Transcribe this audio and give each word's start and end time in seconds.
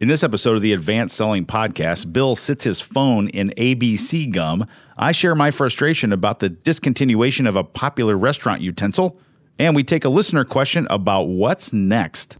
In 0.00 0.06
this 0.06 0.22
episode 0.22 0.54
of 0.54 0.62
the 0.62 0.72
Advanced 0.72 1.16
Selling 1.16 1.44
Podcast, 1.44 2.12
Bill 2.12 2.36
sits 2.36 2.62
his 2.62 2.80
phone 2.80 3.26
in 3.30 3.52
ABC 3.56 4.30
gum. 4.30 4.64
I 4.96 5.10
share 5.10 5.34
my 5.34 5.50
frustration 5.50 6.12
about 6.12 6.38
the 6.38 6.50
discontinuation 6.50 7.48
of 7.48 7.56
a 7.56 7.64
popular 7.64 8.16
restaurant 8.16 8.60
utensil, 8.60 9.18
and 9.58 9.74
we 9.74 9.82
take 9.82 10.04
a 10.04 10.08
listener 10.08 10.44
question 10.44 10.86
about 10.88 11.24
what's 11.24 11.72
next. 11.72 12.36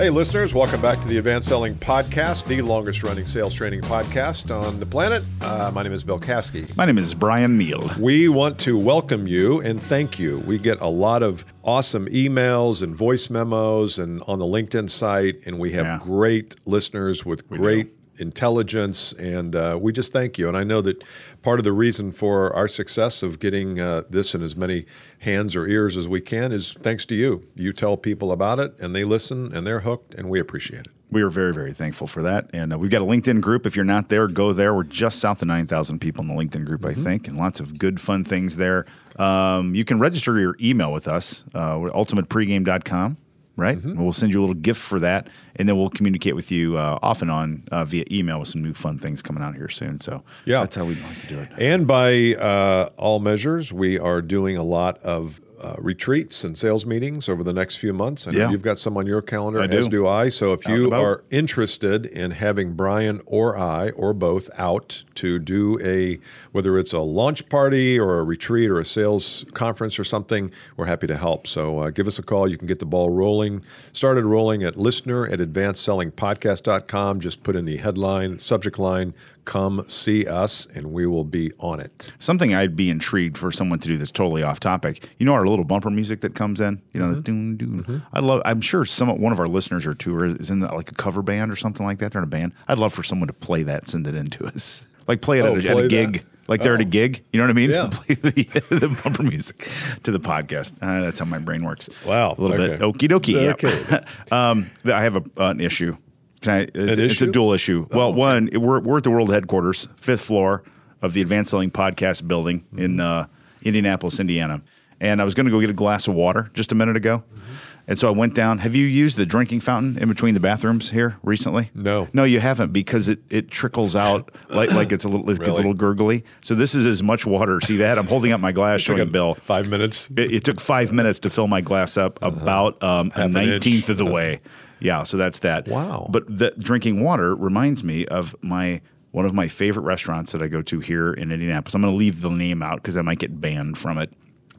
Hey, 0.00 0.08
listeners, 0.08 0.54
welcome 0.54 0.80
back 0.80 0.98
to 1.02 1.06
the 1.08 1.18
Advanced 1.18 1.46
Selling 1.46 1.74
Podcast, 1.74 2.46
the 2.46 2.62
longest 2.62 3.02
running 3.02 3.26
sales 3.26 3.52
training 3.52 3.82
podcast 3.82 4.50
on 4.50 4.80
the 4.80 4.86
planet. 4.86 5.22
Uh, 5.42 5.70
my 5.74 5.82
name 5.82 5.92
is 5.92 6.02
Bill 6.02 6.18
Caskey. 6.18 6.74
My 6.74 6.86
name 6.86 6.96
is 6.96 7.12
Bryan 7.12 7.58
Neale. 7.58 7.90
We 7.98 8.30
want 8.30 8.58
to 8.60 8.78
welcome 8.78 9.26
you 9.26 9.60
and 9.60 9.80
thank 9.80 10.18
you. 10.18 10.38
We 10.46 10.56
get 10.56 10.80
a 10.80 10.86
lot 10.88 11.22
of 11.22 11.44
awesome 11.64 12.06
emails 12.06 12.80
and 12.80 12.96
voice 12.96 13.28
memos 13.28 13.98
and 13.98 14.22
on 14.26 14.38
the 14.38 14.46
LinkedIn 14.46 14.88
site, 14.88 15.36
and 15.44 15.58
we 15.58 15.72
have 15.72 15.84
Yeah. 15.84 15.98
great 16.02 16.56
listeners 16.64 17.26
with 17.26 17.46
great 17.50 17.88
intelligence, 18.20 19.12
and 19.14 19.56
uh, 19.56 19.78
we 19.80 19.92
just 19.92 20.12
thank 20.12 20.38
you. 20.38 20.48
And 20.48 20.56
I 20.56 20.64
know 20.64 20.80
that 20.82 21.02
part 21.42 21.58
of 21.58 21.64
the 21.64 21.72
reason 21.72 22.12
for 22.12 22.54
our 22.54 22.68
success 22.68 23.22
of 23.22 23.40
getting 23.40 23.80
uh, 23.80 24.02
this 24.10 24.34
in 24.34 24.42
as 24.42 24.56
many 24.56 24.86
hands 25.20 25.56
or 25.56 25.66
ears 25.66 25.96
as 25.96 26.06
we 26.06 26.20
can 26.20 26.52
is 26.52 26.72
thanks 26.72 27.04
to 27.06 27.14
you. 27.14 27.46
You 27.54 27.72
tell 27.72 27.96
people 27.96 28.32
about 28.32 28.58
it, 28.58 28.78
and 28.78 28.94
they 28.94 29.04
listen, 29.04 29.54
and 29.54 29.66
they're 29.66 29.80
hooked, 29.80 30.14
and 30.14 30.28
we 30.28 30.40
appreciate 30.40 30.80
it. 30.80 30.88
We 31.12 31.22
are 31.22 31.30
very, 31.30 31.52
very 31.52 31.72
thankful 31.72 32.06
for 32.06 32.22
that. 32.22 32.48
And 32.52 32.72
uh, 32.72 32.78
we've 32.78 32.90
got 32.90 33.02
a 33.02 33.04
LinkedIn 33.04 33.40
group. 33.40 33.66
If 33.66 33.74
you're 33.74 33.84
not 33.84 34.10
there, 34.10 34.28
go 34.28 34.52
there. 34.52 34.72
We're 34.72 34.84
just 34.84 35.18
south 35.18 35.42
of 35.42 35.48
9,000 35.48 35.98
people 35.98 36.22
in 36.22 36.28
the 36.28 36.34
LinkedIn 36.34 36.64
group, 36.64 36.86
I 36.86 36.94
think, 36.94 37.26
and 37.26 37.36
lots 37.36 37.58
of 37.58 37.78
good, 37.78 38.00
fun 38.00 38.24
things 38.24 38.56
there. 38.56 38.86
Um, 39.16 39.74
you 39.74 39.84
can 39.84 39.98
register 39.98 40.38
your 40.38 40.56
email 40.60 40.92
with 40.92 41.08
us, 41.08 41.44
uh, 41.52 41.74
ultimatepregame.com, 41.74 43.16
right? 43.60 43.78
We'll 43.84 44.12
send 44.12 44.32
you 44.34 44.40
a 44.40 44.42
little 44.42 44.54
gift 44.54 44.80
for 44.80 44.98
that. 45.00 45.28
And 45.56 45.68
then 45.68 45.76
we'll 45.76 45.90
communicate 45.90 46.34
with 46.34 46.50
you 46.50 46.76
uh, 46.78 46.98
off 47.02 47.22
and 47.22 47.30
on 47.30 47.64
uh, 47.70 47.84
via 47.84 48.04
email 48.10 48.38
with 48.40 48.48
some 48.48 48.62
new 48.62 48.72
fun 48.74 48.98
things 48.98 49.20
coming 49.22 49.42
out 49.42 49.54
here 49.54 49.68
soon. 49.68 50.00
So 50.00 50.22
Yeah. 50.46 50.60
that's 50.60 50.76
how 50.76 50.84
we 50.86 50.94
like 50.96 51.20
to 51.20 51.26
do 51.26 51.38
it. 51.40 51.48
And 51.58 51.86
by 51.86 52.34
uh, 52.34 52.88
all 52.96 53.20
measures, 53.20 53.72
we 53.72 53.98
are 53.98 54.22
doing 54.22 54.56
a 54.56 54.62
lot 54.64 54.98
of 55.04 55.40
uh, 55.60 55.74
retreats 55.78 56.42
and 56.44 56.56
sales 56.56 56.86
meetings 56.86 57.28
over 57.28 57.44
the 57.44 57.52
next 57.52 57.76
few 57.76 57.92
months. 57.92 58.26
I 58.26 58.30
know 58.30 58.38
Yeah. 58.38 58.50
you've 58.50 58.62
got 58.62 58.78
some 58.78 58.96
on 58.96 59.06
your 59.06 59.20
calendar, 59.20 59.60
I 59.60 59.64
as 59.66 59.84
do. 59.84 59.90
do 59.90 60.06
I. 60.06 60.28
So 60.30 60.52
if 60.52 60.66
Out 60.66 60.74
you 60.74 60.92
are 60.92 61.22
interested 61.30 62.06
in 62.06 62.30
having 62.30 62.72
Bryan 62.72 63.20
or 63.26 63.58
I 63.58 63.90
or 63.90 64.14
both 64.14 64.48
out 64.56 65.02
to 65.16 65.38
do 65.38 65.78
a, 65.82 66.18
whether 66.52 66.78
it's 66.78 66.92
a 66.94 67.00
launch 67.00 67.46
party 67.50 67.98
or 67.98 68.20
a 68.20 68.24
retreat 68.24 68.70
or 68.70 68.78
a 68.78 68.84
sales 68.84 69.44
conference 69.52 69.98
or 69.98 70.04
something, 70.04 70.50
we're 70.78 70.86
happy 70.86 71.06
to 71.06 71.16
help. 71.16 71.46
So 71.46 71.80
uh, 71.80 71.90
give 71.90 72.06
us 72.06 72.18
a 72.18 72.22
call. 72.22 72.48
You 72.48 72.56
can 72.56 72.66
get 72.66 72.78
the 72.78 72.86
ball 72.86 73.10
rolling, 73.10 73.62
started 73.92 74.24
rolling 74.24 74.62
at 74.62 74.78
listener 74.78 75.26
at 75.26 75.40
advancedsellingpodcast.com. 75.40 77.20
Just 77.20 77.42
put 77.42 77.56
in 77.56 77.64
the 77.64 77.76
headline, 77.76 78.38
subject 78.40 78.78
line, 78.78 79.12
come 79.44 79.84
see 79.88 80.26
us, 80.26 80.66
and 80.74 80.92
we 80.92 81.06
will 81.06 81.24
be 81.24 81.52
on 81.58 81.80
it. 81.80 82.12
Something 82.18 82.54
I'd 82.54 82.76
be 82.76 82.90
intrigued 82.90 83.36
for 83.38 83.50
someone 83.50 83.78
to 83.80 83.88
do 83.88 83.96
that's 83.98 84.10
totally 84.10 84.42
off 84.42 84.60
topic. 84.60 85.08
You 85.18 85.26
know 85.26 85.34
our 85.34 85.46
little 85.46 85.64
bumper 85.64 85.90
music 85.90 86.20
that 86.20 86.34
comes 86.34 86.60
in. 86.60 86.80
You 86.92 87.00
know 87.00 87.14
the 87.14 87.20
doon 87.20 87.56
doon. 87.56 88.02
I 88.12 88.20
love. 88.20 88.42
I'm 88.44 88.60
sure 88.60 88.84
some 88.84 89.08
one 89.20 89.32
of 89.32 89.40
our 89.40 89.48
listeners 89.48 89.86
or 89.86 89.94
two 89.94 90.22
is 90.24 90.50
in 90.50 90.60
like 90.60 90.90
a 90.90 90.94
cover 90.94 91.22
band 91.22 91.50
or 91.50 91.56
something 91.56 91.84
like 91.86 91.98
that. 91.98 92.12
They're 92.12 92.22
in 92.22 92.28
a 92.28 92.30
band. 92.30 92.52
I'd 92.68 92.78
love 92.78 92.92
for 92.92 93.02
someone 93.02 93.26
to 93.28 93.32
play 93.34 93.62
that, 93.64 93.88
send 93.88 94.06
it 94.06 94.14
into 94.14 94.46
us, 94.46 94.86
like 95.08 95.20
play 95.22 95.38
it 95.40 95.42
Oh, 95.46 95.56
at, 95.56 95.64
a, 95.64 95.70
at 95.70 95.76
a 95.84 95.88
gig. 95.88 96.12
that? 96.14 96.24
Like 96.48 96.62
they're 96.62 96.74
at 96.74 96.80
a 96.80 96.84
gig, 96.84 97.22
you 97.32 97.38
know 97.38 97.44
what 97.44 97.50
I 97.50 97.52
mean? 97.52 97.70
Yeah. 97.70 97.88
play 97.92 98.16
the, 98.16 98.30
the 98.70 99.00
bumper 99.04 99.22
music 99.22 99.68
to 100.02 100.10
the 100.10 100.18
podcast. 100.18 100.74
Uh, 100.82 101.02
that's 101.04 101.20
how 101.20 101.24
my 101.24 101.38
brain 101.38 101.64
works. 101.64 101.88
Wow. 102.04 102.34
a 102.36 102.40
little 102.42 102.56
bit. 102.56 102.82
Okay. 102.82 103.06
Okie 103.06 103.08
dokie. 103.08 103.34
yeah. 103.34 103.50
Okay. 103.52 104.04
um, 104.32 104.68
I 104.84 105.00
have 105.02 105.14
a, 105.14 105.22
an 105.36 105.60
issue. 105.60 105.96
Can 106.40 106.52
I? 106.52 106.58
It's, 106.60 106.70
it's 106.74 106.98
a 106.98 107.04
issue? 107.04 107.28
Oh, 107.28 107.32
dual 107.32 107.52
issue. 107.52 107.86
Well, 107.90 108.12
one, 108.12 108.48
it- 108.52 108.58
we're, 108.58 108.80
we're 108.80 108.98
at 108.98 109.04
the 109.04 109.10
world 109.10 109.30
headquarters, 109.32 109.88
fifth 109.96 110.22
floor 110.22 110.62
of 111.02 111.12
the 111.14 111.20
Advanced 111.22 111.50
Selling 111.50 111.70
Podcast 111.70 112.26
building 112.28 112.64
in 112.76 112.96
Mm-hmm. 112.96 113.00
uh, 113.00 113.26
Indianapolis, 113.62 114.18
Indiana. 114.20 114.62
And 115.02 115.20
I 115.20 115.24
was 115.24 115.34
going 115.34 115.46
to 115.46 115.50
go 115.52 115.60
get 115.60 115.70
a 115.70 115.74
glass 115.74 116.08
of 116.08 116.14
water 116.14 116.50
just 116.54 116.72
a 116.72 116.74
minute 116.74 116.96
ago. 116.96 117.18
Mm-hmm. 117.18 117.54
And 117.88 117.98
so 117.98 118.06
I 118.08 118.10
went 118.10 118.34
down. 118.34 118.58
Have 118.60 118.74
you 118.76 118.86
used 118.86 119.16
the 119.16 119.26
drinking 119.26 119.60
fountain 119.60 119.98
in 119.98 120.08
between 120.08 120.34
the 120.34 120.40
bathrooms 120.40 120.90
here 120.90 121.16
recently? 121.22 121.70
No. 121.74 122.08
No, 122.12 122.22
you 122.24 122.38
haven't 122.38 122.72
because 122.72 123.08
it, 123.08 123.18
it 123.30 123.50
trickles 123.50 123.96
out 123.96 124.30
like 124.50 124.72
like 124.72 124.92
it's 124.92 125.04
a 125.04 125.08
little 125.08 125.28
it's 125.28 125.40
a 125.40 125.52
little 125.52 125.74
gurgly. 125.74 126.22
So 126.42 126.54
this 126.54 126.74
is 126.74 126.86
as 126.86 127.02
much 127.02 127.26
water. 127.26 127.60
See 127.62 127.78
that? 127.78 127.98
I'm 127.98 128.06
holding 128.06 128.32
up 128.32 128.40
my 128.40 128.52
glass 128.52 128.80
showing 128.82 129.10
Bill. 129.10 129.34
Five 129.34 129.68
minutes. 129.68 130.10
It, 130.16 130.32
it 130.32 130.44
took 130.44 130.60
five 130.60 130.92
minutes 130.92 131.18
to 131.20 131.30
fill 131.30 131.48
my 131.48 131.60
glass 131.62 131.96
up, 131.96 132.18
about 132.22 132.80
um, 132.82 133.08
a 133.08 133.10
Uh-huh. 133.10 133.20
Half 133.22 133.30
an 133.30 133.36
inch. 133.36 133.50
nineteenth 133.50 133.88
of 133.88 133.96
the 133.96 134.04
way. 134.18 134.40
Yeah, 134.80 135.02
so 135.02 135.16
that's 135.16 135.40
that. 135.40 135.68
Wow. 135.68 136.06
But 136.10 136.24
the 136.26 136.52
drinking 136.58 137.02
water 137.02 137.34
reminds 137.34 137.84
me 137.84 138.06
of 138.06 138.34
my 138.42 138.80
one 139.12 139.26
of 139.26 139.34
my 139.34 139.48
favorite 139.48 139.82
restaurants 139.82 140.32
that 140.32 140.40
I 140.42 140.46
go 140.46 140.62
to 140.62 140.80
here 140.80 141.12
in 141.12 141.32
Indianapolis. 141.32 141.74
I'm 141.74 141.82
going 141.82 141.92
to 141.92 141.96
leave 141.96 142.20
the 142.20 142.30
name 142.30 142.62
out 142.62 142.76
because 142.76 142.96
I 142.96 143.02
might 143.02 143.18
get 143.18 143.40
banned 143.40 143.76
from 143.76 143.98
it. 143.98 144.12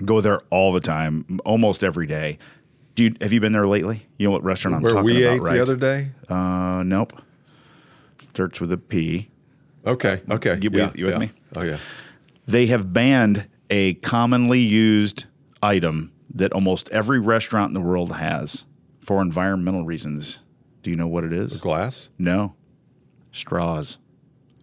Go 0.04 0.20
there 0.20 0.42
all 0.50 0.74
the 0.74 0.82
time, 0.82 1.40
almost 1.46 1.84
every 1.84 2.06
day. 2.06 2.38
Do 2.96 3.04
you, 3.04 3.16
have 3.22 3.32
you 3.32 3.40
been 3.40 3.54
there 3.54 3.66
lately? 3.68 4.08
You 4.18 4.28
know 4.28 4.32
what 4.32 4.44
restaurant 4.44 4.76
I'm 4.76 4.82
Where 4.82 4.92
talking 4.92 5.06
we 5.06 5.24
about, 5.24 5.36
ate 5.36 5.42
right? 5.42 5.54
the 5.54 5.62
other 5.62 5.76
day. 5.78 6.10
Uh, 6.28 6.84
nope. 6.86 7.22
Starts 8.20 8.60
with 8.60 8.72
a 8.74 8.78
P. 8.78 9.30
Okay. 9.86 10.22
Okay. 10.30 10.60
You- 10.62 10.70
yeah, 10.74 10.92
you 10.96 11.06
with 11.06 11.14
yeah. 11.14 11.20
me? 11.20 11.32
Oh 11.56 11.64
yeah. 11.64 11.78
they 12.46 12.66
have 12.68 12.92
banned 12.94 13.48
a 13.70 13.94
commonly 13.96 14.60
used 14.60 15.26
item 15.64 16.12
that 16.34 16.52
almost 16.54 16.90
every 16.90 17.20
restaurant 17.20 17.70
in 17.70 17.74
the 17.74 17.82
world 17.82 18.14
has 18.18 18.66
for 19.02 19.22
environmental 19.22 19.84
reasons. 19.84 20.40
Do 20.84 20.90
you 20.90 20.96
know 20.96 21.08
what 21.08 21.24
it 21.24 21.34
is? 21.34 21.60
Glass. 21.60 22.10
No. 22.18 22.56
Straws. 23.32 23.98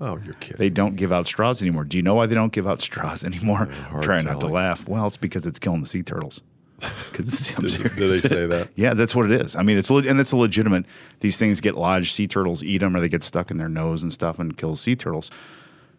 Oh, 0.00 0.18
you're 0.24 0.34
kidding. 0.34 0.58
They 0.58 0.70
don't 0.70 0.96
give 0.96 1.12
out 1.12 1.26
straws 1.26 1.60
anymore. 1.60 1.84
Do 1.84 1.96
you 1.96 2.02
know 2.02 2.14
why 2.14 2.26
they 2.26 2.34
don't 2.34 2.52
give 2.52 2.66
out 2.68 2.80
straws 2.80 3.24
anymore? 3.24 3.68
I'm 3.90 4.00
trying 4.00 4.24
not 4.24 4.40
to 4.40 4.46
laugh. 4.46 4.88
Well, 4.88 5.06
it's 5.06 5.16
because 5.16 5.44
it's 5.46 5.58
killing 5.58 5.80
the 5.80 5.86
sea 5.86 6.02
turtles. 6.02 6.42
Because 7.10 7.36
serious. 7.36 7.76
did 7.78 7.96
they 7.96 8.06
say 8.28 8.46
that? 8.46 8.68
yeah, 8.76 8.94
that's 8.94 9.12
what 9.16 9.28
it 9.28 9.32
is. 9.40 9.56
I 9.56 9.62
mean, 9.62 9.76
it's 9.78 9.90
le- 9.90 10.04
and 10.04 10.20
it's 10.20 10.30
a 10.30 10.36
legitimate. 10.36 10.84
These 11.18 11.36
things 11.36 11.60
get 11.60 11.74
lodged. 11.76 12.14
Sea 12.14 12.28
turtles 12.28 12.62
eat 12.62 12.78
them, 12.78 12.94
or 12.96 13.00
they 13.00 13.08
get 13.08 13.24
stuck 13.24 13.50
in 13.50 13.56
their 13.56 13.68
nose 13.68 14.04
and 14.04 14.12
stuff, 14.12 14.38
and 14.38 14.56
kill 14.56 14.76
sea 14.76 14.94
turtles. 14.94 15.28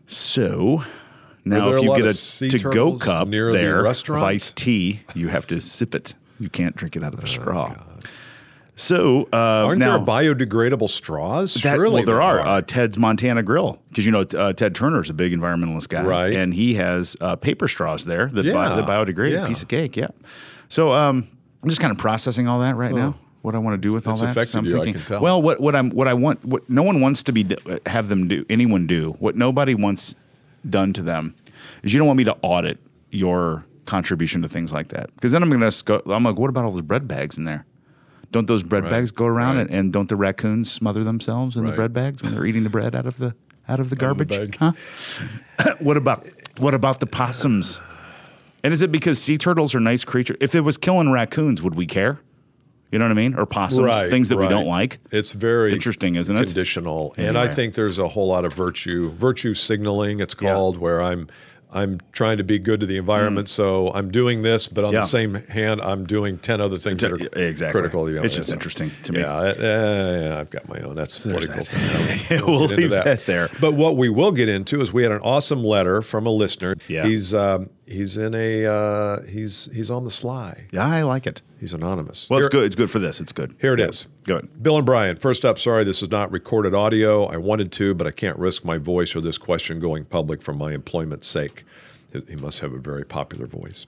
So 0.07 0.85
now, 1.43 1.69
if 1.69 1.83
you 1.83 1.93
get 1.95 2.05
a 2.05 2.49
to-go 2.57 2.97
cup 2.97 3.27
near 3.27 3.51
the 3.51 3.57
there 3.57 3.83
restaurant? 3.83 4.23
of 4.23 4.29
iced 4.29 4.55
tea, 4.55 5.01
you 5.13 5.27
have 5.27 5.45
to 5.47 5.59
sip 5.59 5.93
it. 5.93 6.13
You 6.39 6.49
can't 6.49 6.75
drink 6.77 6.95
it 6.95 7.03
out 7.03 7.13
Oh, 7.13 7.17
of 7.17 7.23
a 7.23 7.23
oh, 7.23 7.25
straw. 7.25 7.75
So 8.79 9.27
uh, 9.33 9.65
Aren't 9.65 9.79
now, 9.79 9.97
there 9.97 10.05
biodegradable 10.05 10.87
straws? 10.89 11.53
that, 11.55 11.75
Surely 11.75 11.95
well, 11.95 12.05
there 12.05 12.21
are. 12.21 12.39
Uh, 12.39 12.61
Ted's 12.61 12.97
Montana 12.97 13.43
Grill, 13.43 13.77
because 13.89 14.05
you 14.05 14.11
know 14.11 14.21
uh, 14.21 14.53
Ted 14.53 14.73
Turner's 14.73 15.09
a 15.09 15.13
big 15.13 15.33
environmentalist 15.33 15.89
guy, 15.89 16.01
Right. 16.01 16.33
And 16.33 16.53
he 16.53 16.75
has 16.75 17.17
uh, 17.19 17.35
paper 17.35 17.67
straws 17.67 18.05
there 18.05 18.27
that, 18.27 18.45
bi- 18.53 18.75
that 18.75 18.87
biodegrade. 18.87 19.33
yeah. 19.33 19.47
Piece 19.47 19.61
of 19.61 19.67
cake, 19.67 19.97
yeah. 19.97 20.07
So 20.69 20.93
um, 20.93 21.27
I'm 21.61 21.67
just 21.67 21.81
kind 21.81 21.91
of 21.91 21.97
processing 21.97 22.47
all 22.47 22.61
that 22.61 22.77
right 22.77 22.93
now. 22.93 23.15
What 23.41 23.53
I 23.53 23.57
want 23.57 23.73
to 23.81 23.85
do 23.85 23.93
with 23.93 24.07
all 24.07 24.15
that. 24.15 24.29
affected 24.29 24.55
I'm 24.55 24.65
you, 24.65 24.81
thinking, 24.81 25.19
well, 25.19 25.41
what 25.41 25.59
what 25.59 25.75
I'm 25.75 25.89
what 25.89 26.07
I 26.07 26.13
want, 26.13 26.43
what 26.45 26.69
no 26.69 26.83
one 26.83 27.01
wants 27.01 27.21
to 27.23 27.33
be 27.33 27.47
have 27.85 28.07
them 28.07 28.29
do, 28.29 28.45
anyone 28.49 28.87
do, 28.87 29.11
what 29.19 29.35
nobody 29.35 29.75
wants 29.75 30.15
done 30.69 30.93
to 30.93 31.01
them, 31.01 31.35
is 31.83 31.93
you 31.93 31.99
don't 31.99 32.07
want 32.07 32.17
me 32.17 32.23
to 32.25 32.37
audit 32.41 32.77
your 33.11 33.65
contribution 33.85 34.41
to 34.41 34.49
things 34.49 34.71
like 34.71 34.89
that, 34.89 35.13
because 35.15 35.33
then 35.33 35.43
I'm 35.43 35.49
going 35.49 35.69
to 35.69 35.83
go. 35.83 36.01
I'm 36.07 36.23
like, 36.23 36.37
what 36.37 36.49
about 36.49 36.63
all 36.63 36.71
those 36.71 36.81
bread 36.81 37.07
bags 37.09 37.37
in 37.37 37.43
there? 37.43 37.65
Don't 38.31 38.47
those 38.47 38.61
bread 38.63 38.83
Right, 38.83 38.91
bags 38.91 39.11
go 39.11 39.25
around 39.25 39.55
right. 39.57 39.61
and, 39.67 39.71
and 39.71 39.93
don't 39.93 40.07
the 40.09 40.15
raccoons 40.15 40.71
smother 40.71 41.03
themselves 41.03 41.57
in 41.57 41.65
the 41.65 41.71
bread 41.71 41.93
bags 41.93 42.21
when 42.21 42.33
they're 42.33 42.45
eating 42.45 42.63
the 42.63 42.69
bread 42.69 42.93
out 42.95 43.05
of 43.07 43.17
the 43.17 43.33
out 43.67 43.79
of 43.79 43.89
the 43.89 43.95
garbage? 43.95 44.29
bag. 44.29 44.55
Huh? 44.59 44.71
what 45.79 45.97
about 45.97 46.27
what 46.57 46.73
about 46.73 46.99
the 46.99 47.07
possums? 47.07 47.79
And 48.63 48.73
is 48.73 48.81
it 48.81 48.91
because 48.91 49.21
sea 49.21 49.37
turtles 49.37 49.73
are 49.73 49.79
nice 49.79 50.03
creatures? 50.03 50.37
If 50.41 50.53
it 50.53 50.61
was 50.61 50.77
killing 50.77 51.11
raccoons, 51.11 51.61
would 51.61 51.75
we 51.75 51.85
care? 51.85 52.19
You 52.91 52.97
know 52.99 53.05
what 53.05 53.11
I 53.11 53.15
mean? 53.15 53.35
Or 53.35 53.45
possums, 53.45 53.85
right, 53.85 54.09
things 54.09 54.29
that 54.29 54.37
we 54.37 54.47
don't 54.47 54.65
like. 54.65 54.97
It's 55.11 55.31
very 55.33 55.73
Interesting, 55.73 56.15
isn't 56.15 56.35
it? 56.35 56.45
Conditional, 56.45 57.13
and 57.17 57.37
I 57.37 57.47
think 57.47 57.75
there's 57.75 57.99
a 57.99 58.07
whole 58.07 58.27
lot 58.27 58.45
of 58.45 58.53
virtue, 58.53 59.11
virtue 59.11 59.53
signaling. 59.53 60.19
It's 60.19 60.35
Yeah. 60.41 60.53
called 60.53 60.77
where 60.77 61.01
I'm. 61.01 61.27
I'm 61.71 61.99
trying 62.13 62.37
to 62.39 62.43
be 62.43 62.57
good 62.57 62.79
to 62.79 62.87
the 62.87 62.97
environment, 62.97 63.47
so 63.47 63.91
I'm 63.93 64.09
doing 64.09 64.41
this, 64.41 64.67
but 64.67 64.83
on 64.83 64.89
Mm. 64.89 64.93
Yeah. 64.93 64.99
the 65.01 65.05
same 65.05 65.35
hand, 65.49 65.81
I'm 65.81 66.03
doing 66.05 66.39
ten 66.39 66.59
other 66.61 66.77
things 66.77 66.99
that 67.01 67.11
are 67.11 67.39
Exactly. 67.39 67.79
critical. 67.79 68.05
To 68.07 68.11
the 68.13 68.23
It's 68.23 68.35
just 68.35 68.49
so- 68.49 68.53
interesting 68.53 68.91
to 69.03 69.13
me. 69.13 69.19
Yeah, 69.19 69.35
uh, 69.37 69.53
yeah, 69.59 70.39
I've 70.39 70.49
got 70.49 70.67
my 70.67 70.79
own. 70.79 70.95
That's 70.95 71.23
there's 71.23 71.45
political. 71.47 71.63
that. 71.65 72.19
thing. 72.27 72.45
we'll 72.45 72.63
into 72.63 72.75
leave 72.75 72.89
that. 72.89 73.25
there. 73.27 73.49
But 73.61 73.75
what 73.75 73.97
we 73.97 74.09
will 74.09 74.31
get 74.31 74.49
into 74.49 74.81
is 74.81 74.91
we 74.91 75.03
had 75.03 75.11
an 75.11 75.19
awesome 75.21 75.63
letter 75.63 76.01
from 76.01 76.25
a 76.25 76.31
listener. 76.31 76.75
Yeah. 76.87 77.05
He's 77.05 77.33
um, 77.35 77.69
he's 77.89 78.15
in 78.17 78.33
a 78.35 78.65
uh, 78.65 79.21
he's 79.23 79.69
he's 79.73 79.89
on 79.91 80.03
the 80.05 80.11
sly. 80.11 80.67
Yeah, 80.71 80.85
I 80.85 81.01
like 81.03 81.27
it. 81.27 81.41
He's 81.59 81.73
anonymous. 81.73 82.29
Well, 82.29 82.39
Here- 82.39 82.45
it's 82.47 82.53
good. 82.55 82.63
It's 82.65 82.75
good 82.75 82.89
for 82.91 82.99
this. 82.99 83.19
It's 83.19 83.31
good. 83.33 83.55
Here 83.59 83.73
it 83.73 83.79
Yeah. 83.79 83.87
is. 83.87 84.07
Good. 84.23 84.47
Bill 84.63 84.77
and 84.77 84.85
Bryan, 84.85 85.17
first 85.17 85.43
up, 85.43 85.59
sorry 85.59 85.83
this 85.83 86.01
is 86.01 86.09
not 86.09 86.31
recorded 86.31 86.73
audio. 86.73 87.25
I 87.25 87.37
wanted 87.37 87.71
to, 87.73 87.93
but 87.93 88.07
I 88.07 88.11
can't 88.11 88.37
risk 88.37 88.63
my 88.63 88.77
voice 88.77 89.15
or 89.15 89.21
this 89.21 89.37
question 89.37 89.79
going 89.79 90.05
public 90.05 90.41
for 90.41 90.53
my 90.53 90.71
employment's 90.73 91.27
sake. 91.27 91.65
He 92.27 92.35
must 92.37 92.59
have 92.61 92.73
a 92.73 92.79
very 92.79 93.05
popular 93.05 93.45
voice. 93.45 93.85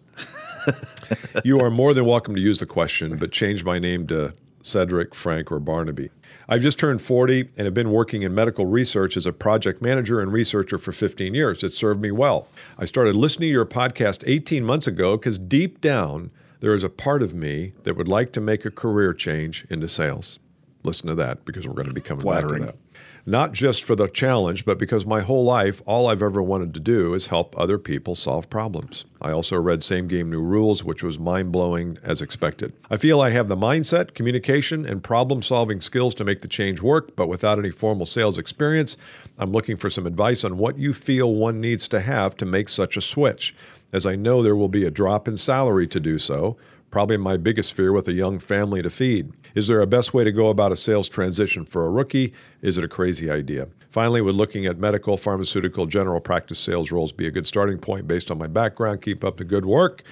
you 1.44 1.60
are 1.60 1.72
more 1.72 1.94
than 1.94 2.06
welcome 2.06 2.36
to 2.36 2.42
use 2.42 2.60
the 2.60 2.66
question, 2.68 3.18
but 3.18 3.32
change 3.32 3.64
my 3.64 3.80
name 3.80 4.06
to 4.08 4.34
Cedric, 4.62 5.16
Frank, 5.16 5.52
or 5.52 5.60
Barnaby. 5.60 6.10
I've 6.52 6.62
just 6.62 6.78
turned 6.78 7.02
40 7.02 7.50
and 7.56 7.64
have 7.64 7.74
been 7.74 7.92
working 7.92 8.24
in 8.24 8.36
medical 8.36 8.66
research 8.66 9.16
as 9.16 9.26
a 9.26 9.32
project 9.32 9.82
manager 9.82 10.20
and 10.20 10.34
researcher 10.34 10.78
for 10.78 10.92
15 10.92 11.34
years. 11.34 11.64
It 11.64 11.72
served 11.72 12.02
me 12.02 12.12
well. 12.12 12.46
I 12.78 12.84
started 12.84 13.16
listening 13.16 13.48
to 13.48 13.54
your 13.54 13.66
podcast 13.66 14.26
18 14.28 14.66
months 14.66 14.86
ago 14.86 15.16
because 15.16 15.40
deep 15.40 15.80
down, 15.80 16.30
there 16.60 16.74
is 16.74 16.84
a 16.84 16.90
part 16.90 17.22
of 17.22 17.34
me 17.34 17.72
that 17.84 17.96
would 17.96 18.10
like 18.10 18.34
to 18.34 18.42
make 18.42 18.66
a 18.66 18.70
career 18.70 19.14
change 19.14 19.66
into 19.70 19.88
sales. 19.88 20.40
Listen 20.84 21.08
to 21.08 21.16
that 21.16 21.46
because 21.46 21.66
we're 21.66 21.74
going 21.74 21.88
to 21.88 21.94
be 21.94 22.02
coming 22.02 22.22
Flattering. 22.22 22.64
back 22.64 22.72
to 22.74 22.78
that 22.78 22.81
not 23.26 23.52
just 23.54 23.84
for 23.84 23.96
the 23.96 24.08
challenge, 24.08 24.66
but 24.66 24.80
because 24.80 25.06
my 25.06 25.22
whole 25.22 25.44
life, 25.44 25.82
all 25.86 26.08
I've 26.08 26.24
ever 26.24 26.42
wanted 26.42 26.74
to 26.74 26.80
do 26.80 27.14
is 27.14 27.28
help 27.28 27.58
other 27.58 27.78
people 27.78 28.16
solve 28.16 28.50
problems. 28.50 29.06
I 29.22 29.32
also 29.32 29.58
read 29.58 29.84
Same 29.84 30.08
Game 30.08 30.30
New 30.30 30.42
Rules, 30.42 30.84
which 30.84 31.04
was 31.04 31.20
mind 31.20 31.52
blowing 31.52 31.98
as 32.04 32.22
expected. 32.22 32.74
I 32.90 32.98
feel 32.98 33.22
I 33.22 33.30
have 33.30 33.48
the 33.48 33.56
mindset, 33.56 34.14
communication, 34.14 34.86
and 34.86 35.04
problem 35.04 35.42
solving 35.42 35.82
skills 35.82 36.16
to 36.16 36.24
make 36.24 36.42
the 36.42 36.48
change 36.48 36.82
work, 36.82 37.16
but 37.16 37.28
without 37.28 37.60
any 37.60 37.72
formal 37.72 38.06
sales 38.06 38.38
experience, 38.38 38.98
I'm 39.38 39.52
looking 39.52 39.78
for 39.78 39.90
some 39.90 40.08
advice 40.08 40.44
on 40.44 40.58
what 40.58 40.78
you 40.78 40.94
feel 40.94 41.36
one 41.36 41.62
needs 41.62 41.88
to 41.90 42.00
have 42.00 42.36
to 42.38 42.46
make 42.46 42.70
such 42.70 42.98
a 42.98 43.02
switch, 43.02 43.56
as 43.94 44.06
I 44.06 44.16
know 44.16 44.42
there 44.42 44.56
will 44.56 44.70
be 44.70 44.86
a 44.86 44.92
drop 44.92 45.28
in 45.28 45.38
salary 45.38 45.88
to 45.88 46.00
do 46.00 46.18
so. 46.18 46.58
Probably 46.92 47.18
my 47.18 47.38
biggest 47.38 47.74
fear 47.74 47.94
with 47.94 48.08
a 48.10 48.14
young 48.14 48.38
family 48.38 48.82
to 48.82 48.90
feed. 48.90 49.32
Is 49.56 49.68
there 49.68 49.82
a 49.82 49.88
best 49.88 50.14
way 50.14 50.24
to 50.24 50.32
go 50.32 50.50
about 50.50 50.72
a 50.72 50.76
sales 50.76 51.10
transition 51.10 51.66
for 51.66 51.86
a 51.86 51.90
rookie? 51.90 52.34
Is 52.62 52.78
it 52.78 52.84
a 52.84 52.88
crazy 52.88 53.30
idea? 53.30 53.68
Finally, 53.90 54.22
would 54.22 54.36
looking 54.36 54.66
at 54.66 54.78
medical, 54.78 55.18
pharmaceutical, 55.18 55.86
general 55.86 56.20
practice 56.20 56.60
sales 56.60 56.92
roles 56.92 57.12
be 57.12 57.28
a 57.28 57.32
good 57.32 57.48
starting 57.48 57.78
point 57.78 58.08
based 58.08 58.30
on 58.30 58.38
my 58.38 58.48
background? 58.48 59.02
Keep 59.02 59.24
up 59.24 59.38
the 59.38 59.44
good 59.44 59.66
work. 59.66 60.04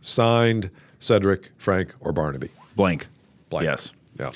Signed, 0.00 0.70
Cedric, 0.98 1.50
Frank, 1.56 1.94
or 2.00 2.12
Barnaby. 2.12 2.50
Blank. 2.76 3.06
Blank. 3.48 3.64
Yes. 3.64 3.92
Yeah. 4.18 4.32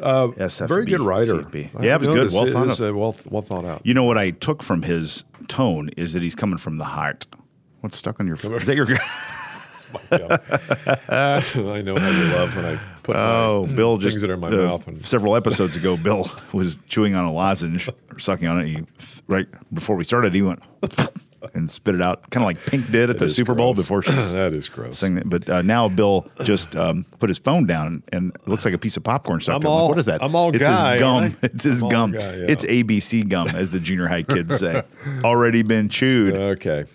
SFB, 0.00 0.68
Very 0.68 0.86
good 0.86 1.06
writer. 1.06 1.34
CFB. 1.34 1.82
Yeah, 1.82 1.94
it 1.94 2.00
was 2.00 2.08
good. 2.08 2.32
Well 2.32 2.48
it 2.48 2.52
thought 2.52 2.70
is, 2.70 2.80
out. 2.80 2.88
uh, 2.90 2.94
well, 2.94 3.16
well 3.30 3.42
thought 3.42 3.64
out. 3.64 3.82
You 3.84 3.94
know 3.94 4.04
what 4.04 4.18
I 4.18 4.30
took 4.30 4.62
from 4.62 4.82
his 4.82 5.24
tone 5.48 5.90
is 5.96 6.14
that 6.14 6.22
he's 6.22 6.34
coming 6.34 6.58
from 6.58 6.78
the 6.78 6.84
heart. 6.84 7.26
What's 7.80 7.98
stuck 7.98 8.18
on 8.18 8.26
your? 8.26 8.36
Is 8.56 8.66
that 8.66 8.76
your? 8.76 8.88
I 10.10 11.82
know 11.82 11.96
how 11.96 12.10
you 12.10 12.24
love 12.32 12.56
when 12.56 12.64
I 12.64 12.80
put 13.02 13.16
Oh, 13.16 13.66
Bill 13.74 13.96
things 13.96 14.14
just 14.14 14.20
that 14.22 14.30
are 14.30 14.34
in 14.34 14.40
my 14.40 14.48
uh, 14.48 14.66
mouth. 14.66 14.86
And, 14.88 15.04
several 15.04 15.36
episodes 15.36 15.76
ago, 15.76 15.96
Bill 15.96 16.30
was 16.52 16.78
chewing 16.88 17.14
on 17.14 17.24
a 17.24 17.32
lozenge 17.32 17.88
or 18.10 18.18
sucking 18.18 18.46
on 18.48 18.60
it. 18.60 18.66
He 18.68 18.78
right 19.26 19.46
before 19.72 19.96
we 19.96 20.04
started, 20.04 20.34
he 20.34 20.42
went 20.42 20.62
and 21.54 21.70
spit 21.70 21.94
it 21.94 22.02
out, 22.02 22.28
kind 22.30 22.42
of 22.42 22.46
like 22.46 22.64
Pink 22.64 22.90
did 22.90 23.10
at 23.10 23.18
the 23.18 23.26
is 23.26 23.36
Super 23.36 23.54
Bowl 23.54 23.74
gross. 23.74 23.84
before 23.84 24.02
she 24.02 24.10
that 24.12 24.54
is 24.56 24.68
gross. 24.68 24.98
sang 24.98 25.14
that. 25.16 25.28
But 25.28 25.48
uh, 25.48 25.62
now 25.62 25.88
Bill 25.88 26.26
just 26.42 26.74
um, 26.74 27.04
put 27.18 27.28
his 27.28 27.38
phone 27.38 27.66
down 27.66 28.02
and 28.12 28.34
it 28.34 28.48
looks 28.48 28.64
like 28.64 28.74
a 28.74 28.78
piece 28.78 28.96
of 28.96 29.04
popcorn 29.04 29.40
stuck 29.40 29.56
I'm. 29.56 29.60
Like, 29.62 29.68
all- 29.70 29.88
what 29.90 29.98
is 29.98 30.06
that? 30.06 30.22
I'm 30.22 30.34
all 30.34 30.48
it's 30.50 30.58
guy, 30.58 30.92
his 30.92 31.00
gum. 31.00 31.22
right? 31.22 31.36
It's 31.42 31.64
his 31.64 31.82
I'm 31.82 31.88
gum. 31.90 32.12
guy, 32.12 32.18
yeah. 32.36 32.46
It's 32.48 32.64
ABC 32.64 33.28
gum, 33.28 33.48
as 33.48 33.70
the 33.70 33.80
junior 33.80 34.06
high 34.08 34.22
kids 34.22 34.58
say. 34.58 34.82
Already 35.22 35.62
been 35.62 35.88
chewed. 35.90 36.34
Okay. 36.34 36.86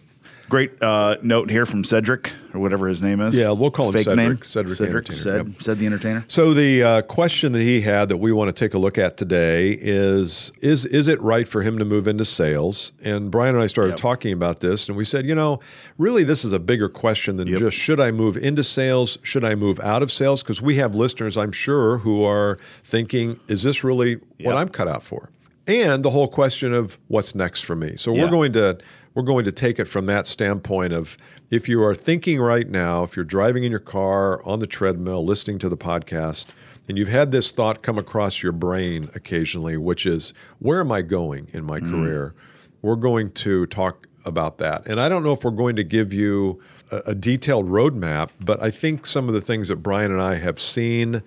Great 0.49 0.81
uh, 0.81 1.17
note 1.21 1.49
here 1.51 1.65
from 1.67 1.83
Cedric 1.83 2.31
or 2.55 2.59
whatever 2.59 2.87
his 2.87 3.03
name 3.03 3.21
is. 3.21 3.37
Yeah, 3.37 3.51
we'll 3.51 3.69
call 3.69 3.89
him 3.91 4.01
Cedric. 4.01 4.15
Name. 4.17 4.39
Cedric 4.41 4.69
the 4.69 4.75
Cedric. 4.75 5.09
Entertainer, 5.11 5.21
Said, 5.21 5.47
yep. 5.53 5.61
said 5.61 5.77
the 5.79 5.85
entertainer. 5.85 6.25
So 6.27 6.55
the 6.55 6.81
uh, 6.83 7.01
question 7.03 7.51
that 7.51 7.61
he 7.61 7.81
had 7.81 8.09
that 8.09 8.17
we 8.17 8.31
want 8.31 8.47
to 8.47 8.51
take 8.53 8.73
a 8.73 8.79
look 8.79 8.97
at 8.97 9.15
today 9.15 9.77
is 9.79 10.51
is 10.61 10.85
is 10.85 11.07
it 11.07 11.21
right 11.21 11.47
for 11.47 11.61
him 11.61 11.77
to 11.77 11.85
move 11.85 12.07
into 12.07 12.25
sales? 12.25 12.93
And 13.03 13.29
Bryan 13.29 13.53
and 13.55 13.63
I 13.63 13.67
started 13.67 13.91
Yep. 13.91 13.99
talking 13.99 14.33
about 14.33 14.59
this, 14.59 14.87
and 14.89 14.97
we 14.97 15.05
said, 15.05 15.27
you 15.27 15.35
know, 15.35 15.59
really 15.99 16.23
this 16.23 16.43
is 16.43 16.51
a 16.51 16.59
bigger 16.59 16.89
question 16.89 17.37
than 17.37 17.47
Yep. 17.47 17.59
just 17.59 17.77
should 17.77 17.99
I 17.99 18.09
move 18.09 18.35
into 18.35 18.63
sales? 18.63 19.19
Should 19.21 19.43
I 19.43 19.53
move 19.53 19.79
out 19.81 20.01
of 20.01 20.11
sales? 20.11 20.41
Because 20.41 20.61
we 20.63 20.75
have 20.77 20.95
listeners, 20.95 21.37
I'm 21.37 21.51
sure, 21.51 21.99
who 21.99 22.23
are 22.23 22.57
thinking, 22.83 23.39
is 23.47 23.61
this 23.61 23.83
really 23.83 24.17
what 24.41 24.55
I'm 24.57 24.69
cut 24.69 24.87
out 24.87 25.03
for? 25.03 25.29
And 25.67 26.03
the 26.03 26.09
whole 26.09 26.27
question 26.27 26.73
of 26.73 26.97
what's 27.09 27.35
next 27.35 27.61
for 27.65 27.75
me. 27.75 27.93
So 27.97 28.11
Yeah. 28.15 28.23
we're 28.23 28.31
going 28.31 28.53
to 28.53 28.79
we're 29.13 29.23
going 29.23 29.45
to 29.45 29.51
take 29.51 29.79
it 29.79 29.85
from 29.85 30.05
that 30.05 30.27
standpoint 30.27 30.93
of 30.93 31.17
if 31.49 31.67
you 31.67 31.81
are 31.83 31.95
thinking 31.95 32.39
right 32.39 32.69
now, 32.69 33.03
if 33.03 33.15
you're 33.15 33.25
driving 33.25 33.63
in 33.63 33.71
your 33.71 33.79
car, 33.79 34.43
on 34.45 34.59
the 34.59 34.67
treadmill, 34.67 35.25
listening 35.25 35.59
to 35.59 35.69
the 35.69 35.77
podcast, 35.77 36.47
and 36.87 36.97
you've 36.97 37.09
had 37.09 37.31
this 37.31 37.51
thought 37.51 37.81
come 37.81 37.97
across 37.97 38.41
your 38.41 38.51
brain 38.51 39.09
occasionally, 39.13 39.77
which 39.77 40.05
is, 40.05 40.33
where 40.59 40.79
am 40.79 40.91
I 40.91 41.01
going 41.01 41.47
in 41.53 41.63
my 41.63 41.79
career? 41.79 42.33
We're 42.81 42.95
going 42.95 43.31
to 43.33 43.65
talk 43.67 44.07
about 44.25 44.57
that. 44.57 44.87
And 44.87 44.99
I 44.99 45.09
don't 45.09 45.23
know 45.23 45.33
if 45.33 45.43
we're 45.43 45.51
going 45.51 45.75
to 45.75 45.83
give 45.83 46.13
you 46.13 46.61
a, 46.91 46.97
a 47.07 47.15
detailed 47.15 47.67
roadmap, 47.67 48.31
but 48.39 48.61
I 48.61 48.71
think 48.71 49.05
some 49.05 49.27
of 49.27 49.33
the 49.33 49.41
things 49.41 49.67
that 49.67 49.77
Bryan 49.77 50.11
and 50.11 50.21
I 50.21 50.35
have 50.35 50.59
seen, 50.59 51.21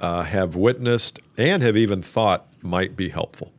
uh, 0.00 0.22
have 0.22 0.54
witnessed, 0.54 1.20
and 1.36 1.62
have 1.62 1.76
even 1.76 2.02
thought 2.02 2.46
might 2.62 2.96
be 2.96 3.08
helpful. 3.08 3.52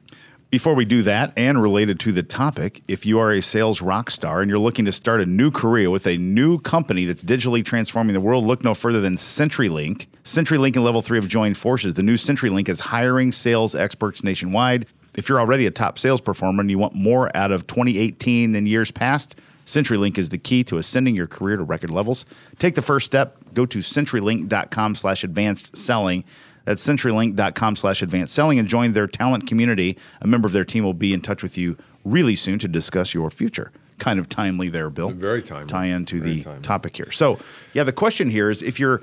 Before 0.52 0.74
we 0.74 0.84
do 0.84 1.04
that, 1.04 1.32
and 1.38 1.62
related 1.62 2.00
to 2.00 2.12
the 2.12 2.24
topic, 2.24 2.82
if 2.88 3.06
you 3.06 3.20
are 3.20 3.32
a 3.32 3.40
sales 3.40 3.84
rock 3.84 4.10
star 4.10 4.42
and 4.42 4.50
you're 4.50 4.58
looking 4.58 4.84
to 4.86 4.92
start 4.92 5.22
a 5.22 5.26
new 5.28 5.52
career 5.52 5.92
with 5.92 6.08
a 6.08 6.18
new 6.18 6.58
company 6.58 7.06
that's 7.06 7.24
digitally 7.24 7.64
transforming 7.64 8.16
the 8.16 8.20
world, 8.20 8.44
look 8.46 8.64
no 8.64 8.74
further 8.74 9.00
than 9.00 9.16
CenturyLink. 9.16 10.08
CenturyLink 10.24 10.76
and 10.76 10.84
Level 10.84 11.04
3 11.04 11.20
have 11.20 11.28
joined 11.28 11.56
forces. 11.56 11.94
The 11.94 12.02
new 12.02 12.16
CenturyLink 12.16 12.68
is 12.68 12.80
hiring 12.80 13.32
sales 13.32 13.76
experts 13.76 14.24
nationwide. 14.24 14.88
If 15.14 15.30
you're 15.30 15.40
already 15.40 15.68
a 15.68 15.72
top 15.72 16.00
sales 16.00 16.20
performer 16.20 16.62
and 16.62 16.72
you 16.72 16.80
want 16.80 16.96
more 16.96 17.30
out 17.38 17.52
of 17.52 17.68
2018 17.68 18.52
than 18.52 18.66
years 18.66 18.90
past, 18.90 19.36
CenturyLink 19.68 20.18
is 20.18 20.30
the 20.30 20.40
key 20.40 20.64
to 20.64 20.80
ascending 20.80 21.14
your 21.14 21.28
career 21.28 21.58
to 21.58 21.64
record 21.64 21.92
levels. 21.92 22.26
Take 22.58 22.74
the 22.74 22.82
first 22.82 23.06
step. 23.06 23.38
Go 23.54 23.68
to 23.68 23.80
CenturyLink.com 23.80 24.96
slash 24.96 25.24
advanced 25.24 25.78
selling. 25.78 26.24
That's 26.66 26.86
CenturyLink.com 26.86 27.76
slash 27.76 28.02
advanced 28.02 28.34
selling 28.34 28.60
and 28.60 28.68
join 28.68 28.94
their 28.94 29.08
talent 29.08 29.48
community. 29.48 29.98
A 30.22 30.28
member 30.28 30.46
of 30.46 30.52
their 30.54 30.66
team 30.66 30.84
will 30.84 30.94
be 30.94 31.14
in 31.14 31.22
touch 31.22 31.42
with 31.44 31.58
you 31.58 31.78
really 32.06 32.36
soon 32.36 32.60
to 32.60 32.68
discuss 32.68 33.14
your 33.14 33.30
future. 33.30 33.72
Kind 33.98 34.20
of 34.20 34.30
timely 34.30 34.70
there, 34.70 34.90
Bill. 34.90 35.10
Very 35.10 35.42
timely. 35.42 35.68
Tie 35.68 35.86
into 35.88 36.22
Very 36.22 36.36
the 36.38 36.44
timely. 36.44 36.62
topic 36.62 36.96
here. 36.98 37.12
So, 37.12 37.38
yeah, 37.74 37.84
the 37.84 37.92
question 37.92 38.30
here 38.30 38.50
is 38.50 38.62
if 38.62 38.80
you're 38.80 39.02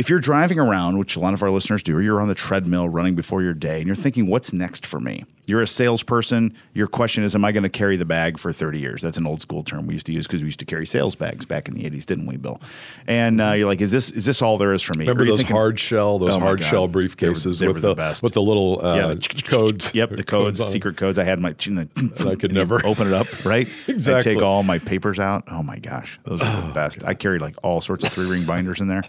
if 0.00 0.08
you're 0.08 0.18
driving 0.18 0.58
around, 0.58 0.96
which 0.98 1.14
a 1.14 1.20
lot 1.20 1.34
of 1.34 1.42
our 1.42 1.50
listeners 1.50 1.82
do, 1.82 1.94
or 1.94 2.00
you're 2.02 2.20
on 2.20 2.28
the 2.28 2.34
treadmill 2.34 2.88
running 2.88 3.14
before 3.14 3.42
your 3.42 3.52
day, 3.54 3.78
and 3.78 3.86
you're 3.86 3.94
thinking, 3.94 4.26
"What's 4.26 4.52
next 4.52 4.86
for 4.86 4.98
me?" 4.98 5.24
You're 5.46 5.60
a 5.62 5.66
salesperson. 5.66 6.54
Your 6.74 6.86
question 6.86 7.22
is, 7.24 7.34
"Am 7.34 7.44
I 7.44 7.52
going 7.52 7.64
to 7.64 7.68
carry 7.68 7.96
the 7.96 8.04
bag 8.04 8.38
for 8.38 8.52
30 8.52 8.78
years?" 8.78 9.02
That's 9.02 9.18
an 9.18 9.26
old 9.26 9.42
school 9.42 9.62
term 9.62 9.86
we 9.86 9.92
used 9.94 10.06
to 10.06 10.12
use 10.12 10.26
because 10.26 10.40
we 10.42 10.46
used 10.46 10.60
to 10.60 10.64
carry 10.64 10.86
sales 10.86 11.14
bags 11.16 11.44
back 11.44 11.68
in 11.68 11.74
the 11.74 11.84
80s, 11.84 12.06
didn't 12.06 12.26
we, 12.26 12.36
Bill? 12.38 12.60
And 13.06 13.40
uh, 13.42 13.52
you're 13.52 13.66
like, 13.66 13.80
"Is 13.82 13.90
this 13.90 14.10
is 14.10 14.24
this 14.24 14.40
all 14.40 14.56
there 14.58 14.72
is 14.72 14.80
for 14.80 14.94
me?" 14.94 15.04
Remember 15.04 15.26
those 15.26 15.38
thinking- 15.40 15.54
hard 15.56 15.78
shell, 15.78 16.18
those 16.18 16.36
Oh 16.36 16.40
hard 16.40 16.60
God. 16.60 16.66
shell 16.66 16.88
They 16.88 16.94
were- 16.94 17.02
briefcases 17.02 17.60
they 17.60 17.66
with 17.68 17.82
the 17.82 17.88
the, 17.88 17.94
best. 17.94 18.22
with 18.22 18.32
the 18.32 18.42
little 18.42 18.84
uh, 18.84 18.96
yeah, 18.96 19.06
the 19.08 19.42
codes. 19.44 19.94
Yep, 19.94 20.10
the 20.16 20.22
codes, 20.24 20.60
on. 20.60 20.70
secret 20.70 20.96
codes. 20.96 21.18
I 21.18 21.24
had 21.24 21.40
my 21.40 21.52
chin. 21.52 21.90
I 22.20 22.34
could 22.36 22.54
never- 22.54 22.84
open 22.86 23.06
it 23.08 23.12
up. 23.12 23.26
Right, 23.44 23.68
Exactly. 23.88 24.32
I 24.32 24.34
take 24.34 24.42
all 24.42 24.62
my 24.62 24.78
papers 24.78 25.18
out. 25.18 25.44
Oh 25.50 25.62
my 25.62 25.78
gosh, 25.78 26.18
those 26.24 26.40
are 26.40 26.66
the 26.68 26.72
best. 26.72 27.04
I 27.04 27.12
carried 27.14 27.42
like 27.42 27.56
all 27.62 27.80
sorts 27.82 28.04
of 28.04 28.12
three 28.12 28.26
ring 28.30 28.44
binders 28.46 28.80
in 28.80 28.88
there 28.88 29.02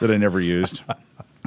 that 0.00 0.10
I 0.10 0.16
never 0.16 0.40
used. 0.40 0.82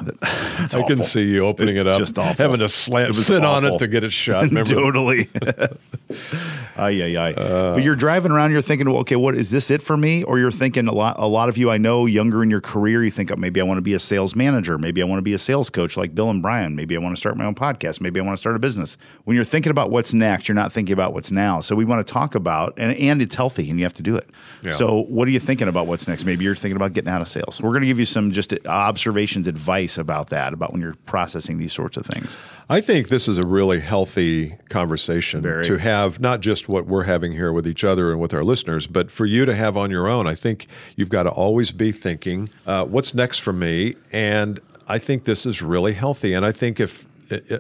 I 0.08 0.84
can 0.88 1.02
see 1.02 1.24
you 1.24 1.46
opening 1.46 1.78
it 1.78 1.88
up, 1.88 1.98
Just 1.98 2.18
awful. 2.18 2.44
having 2.44 2.60
to 2.60 2.68
slam, 2.68 3.14
sit 3.14 3.44
on 3.44 3.66
it 3.66 3.80
to 3.80 3.88
get 3.88 4.04
it 4.04 4.12
shut. 4.12 4.50
Totally. 4.66 5.30
ay, 6.78 7.16
ay. 7.18 7.34
Uh. 7.34 7.74
but 7.76 7.84
you're 7.84 7.96
driving 7.96 8.32
around, 8.32 8.52
you're 8.52 8.62
thinking, 8.62 8.90
well, 8.90 9.00
okay, 9.00 9.16
what 9.16 9.36
is 9.36 9.52
this 9.52 9.70
it 9.70 9.82
for 9.82 9.98
me? 9.98 10.24
Or 10.24 10.40
you're 10.40 10.52
thinking 10.52 10.88
a 10.88 10.94
lot. 10.94 11.16
A 11.20 11.28
lot 11.28 11.50
of 11.50 11.58
you 11.58 11.70
I 11.70 11.78
know, 11.78 12.06
younger 12.06 12.44
in 12.44 12.50
your 12.50 12.62
career, 12.62 13.04
you 13.04 13.12
think 13.12 13.32
oh, 13.32 13.36
maybe 13.36 13.60
I 13.62 13.64
want 13.64 13.78
to 13.78 13.82
be 13.82 13.94
a 13.94 14.00
sales 14.00 14.36
manager, 14.36 14.78
maybe 14.78 15.02
I 15.02 15.06
want 15.06 15.20
to 15.20 15.24
be 15.24 15.34
a 15.34 15.38
sales 15.40 15.70
coach 15.70 15.98
like 15.98 16.16
Bill 16.16 16.30
and 16.30 16.42
Bryan, 16.42 16.76
maybe 16.76 16.96
I 16.96 17.00
want 17.00 17.16
to 17.16 17.20
start 17.20 17.38
my 17.38 17.46
own 17.46 17.56
podcast, 17.56 18.02
maybe 18.02 18.20
I 18.20 18.24
want 18.24 18.38
to 18.38 18.40
start 18.40 18.56
a 18.56 18.60
business. 18.60 18.98
When 19.26 19.36
you're 19.36 19.44
thinking 19.44 19.72
about 19.72 19.92
what's 19.92 20.14
next, 20.14 20.48
you're 20.48 20.56
not 20.56 20.72
thinking 20.72 20.94
about 20.94 21.14
what's 21.14 21.32
now. 21.32 21.60
So 21.60 21.76
we 21.76 21.86
want 21.86 22.06
to 22.06 22.14
talk 22.14 22.36
about, 22.36 22.74
and 22.78 22.96
and 22.98 23.22
it's 23.22 23.36
healthy, 23.36 23.70
and 23.70 23.80
you 23.80 23.86
have 23.86 23.94
to 23.96 24.04
do 24.04 24.16
it. 24.16 24.30
Yeah. 24.64 24.72
So 24.72 25.04
what 25.04 25.28
are 25.28 25.32
you 25.32 25.40
thinking 25.40 25.68
about 25.68 25.88
what's 25.88 26.08
next? 26.08 26.26
Maybe 26.26 26.44
you're 26.46 26.56
thinking 26.56 26.76
about 26.76 26.94
getting 26.94 27.10
out 27.10 27.22
of 27.22 27.28
sales. 27.28 27.62
We're 27.62 27.72
going 27.72 27.82
to 27.82 27.88
give 27.88 28.00
you 28.00 28.06
some 28.06 28.32
just 28.32 28.54
observations, 28.66 29.48
advice 29.48 29.89
about 29.98 30.30
that, 30.30 30.54
about 30.54 30.72
when 30.72 30.82
you're 30.82 30.96
processing 31.06 31.58
these 31.58 31.74
sorts 31.74 31.98
of 31.98 32.06
things. 32.06 32.38
I 32.70 32.82
think 32.82 33.10
this 33.10 33.28
is 33.28 33.38
a 33.38 33.46
really 33.46 33.80
healthy 33.80 34.56
conversation 34.70 35.42
Very. 35.42 35.64
to 35.66 35.78
have, 35.78 36.20
not 36.20 36.42
just 36.42 36.70
what 36.70 36.86
we're 36.86 37.04
having 37.04 37.32
here 37.32 37.52
with 37.52 37.68
each 37.68 37.84
other 37.84 38.12
and 38.12 38.20
with 38.20 38.34
our 38.34 38.44
listeners, 38.44 38.88
but 38.88 39.12
for 39.12 39.26
you 39.26 39.46
to 39.46 39.56
have 39.56 39.76
on 39.76 39.90
your 39.90 40.08
own. 40.08 40.28
I 40.28 40.36
think 40.36 40.68
you've 40.96 41.10
got 41.10 41.24
to 41.24 41.32
always 41.32 41.72
be 41.72 41.92
thinking, 41.92 42.50
uh, 42.66 42.86
what's 42.86 43.14
next 43.14 43.40
for 43.40 43.54
me? 43.54 43.96
And 44.12 44.60
I 44.88 44.98
think 45.00 45.26
this 45.26 45.46
is 45.46 45.62
really 45.62 45.94
healthy. 45.94 46.34
And 46.34 46.46
I 46.46 46.52
think 46.52 46.80
if, 46.80 47.06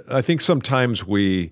I 0.09 0.21
think 0.21 0.41
sometimes 0.41 1.05
we, 1.05 1.51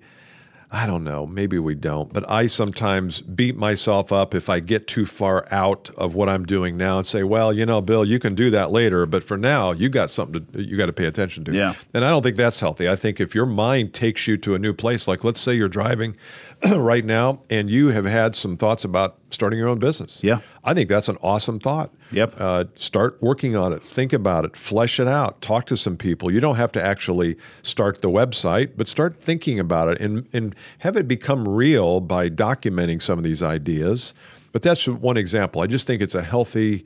I 0.69 0.85
don't 0.85 1.05
know, 1.05 1.25
maybe 1.25 1.59
we 1.59 1.75
don't, 1.75 2.11
but 2.11 2.29
I 2.29 2.47
sometimes 2.47 3.21
beat 3.21 3.55
myself 3.55 4.11
up 4.11 4.35
if 4.35 4.49
I 4.49 4.59
get 4.59 4.85
too 4.85 5.05
far 5.05 5.47
out 5.49 5.89
of 5.95 6.13
what 6.13 6.27
I'm 6.27 6.45
doing 6.45 6.75
now 6.75 6.97
and 6.97 7.07
say, 7.07 7.23
well, 7.23 7.53
you 7.53 7.65
know, 7.65 7.79
Bill, 7.79 8.03
you 8.03 8.19
can 8.19 8.35
do 8.35 8.49
that 8.49 8.71
later, 8.71 9.05
but 9.05 9.23
for 9.23 9.37
now, 9.37 9.71
you 9.71 9.87
got 9.87 10.11
something 10.11 10.45
to, 10.45 10.61
you 10.61 10.75
got 10.75 10.87
to 10.87 10.93
pay 10.93 11.05
attention 11.05 11.45
to. 11.45 11.53
Yeah. 11.53 11.73
And 11.93 12.03
I 12.03 12.09
don't 12.09 12.21
think 12.21 12.35
that's 12.35 12.59
healthy. 12.59 12.89
I 12.89 12.97
think 12.97 13.21
if 13.21 13.33
your 13.33 13.45
mind 13.45 13.93
takes 13.93 14.27
you 14.27 14.35
to 14.37 14.55
a 14.55 14.59
new 14.59 14.73
place, 14.73 15.07
like 15.07 15.23
let's 15.23 15.39
say 15.39 15.53
you're 15.53 15.69
driving 15.69 16.17
right 16.75 17.05
now 17.05 17.41
and 17.49 17.69
you 17.69 17.87
have 17.89 18.05
had 18.05 18.35
some 18.35 18.57
thoughts 18.57 18.83
about 18.83 19.17
starting 19.29 19.59
your 19.59 19.67
own 19.67 19.79
business. 19.79 20.23
Yeah. 20.23 20.39
I 20.63 20.73
think 20.73 20.89
that's 20.89 21.09
an 21.09 21.17
awesome 21.21 21.59
thought. 21.59 21.93
Yep. 22.11 22.35
Uh, 22.39 22.65
start 22.75 23.21
working 23.21 23.55
on 23.55 23.73
it. 23.73 23.83
Think 23.83 24.13
about 24.13 24.45
it. 24.45 24.55
Flesh 24.55 24.99
it 24.99 25.07
out. 25.07 25.41
Talk 25.41 25.65
to 25.67 25.77
some 25.77 25.97
people. 25.97 26.31
You 26.31 26.39
don't 26.39 26.55
have 26.55 26.71
to 26.73 26.83
actually 26.83 27.37
start 27.61 28.01
the 28.01 28.09
website, 28.09 28.71
but 28.77 28.87
start 28.87 29.21
thinking 29.21 29.59
about 29.59 29.89
it 29.89 30.01
and, 30.01 30.27
and 30.33 30.55
have 30.79 30.95
it 30.95 31.07
become 31.07 31.47
real 31.47 31.99
by 31.99 32.29
documenting 32.29 33.01
some 33.01 33.17
of 33.17 33.23
these 33.23 33.43
ideas. 33.43 34.13
But 34.51 34.61
that's 34.61 34.87
one 34.87 35.17
example. 35.17 35.61
I 35.61 35.67
just 35.67 35.87
think 35.87 36.01
it's 36.01 36.15
a 36.15 36.23
healthy, 36.23 36.85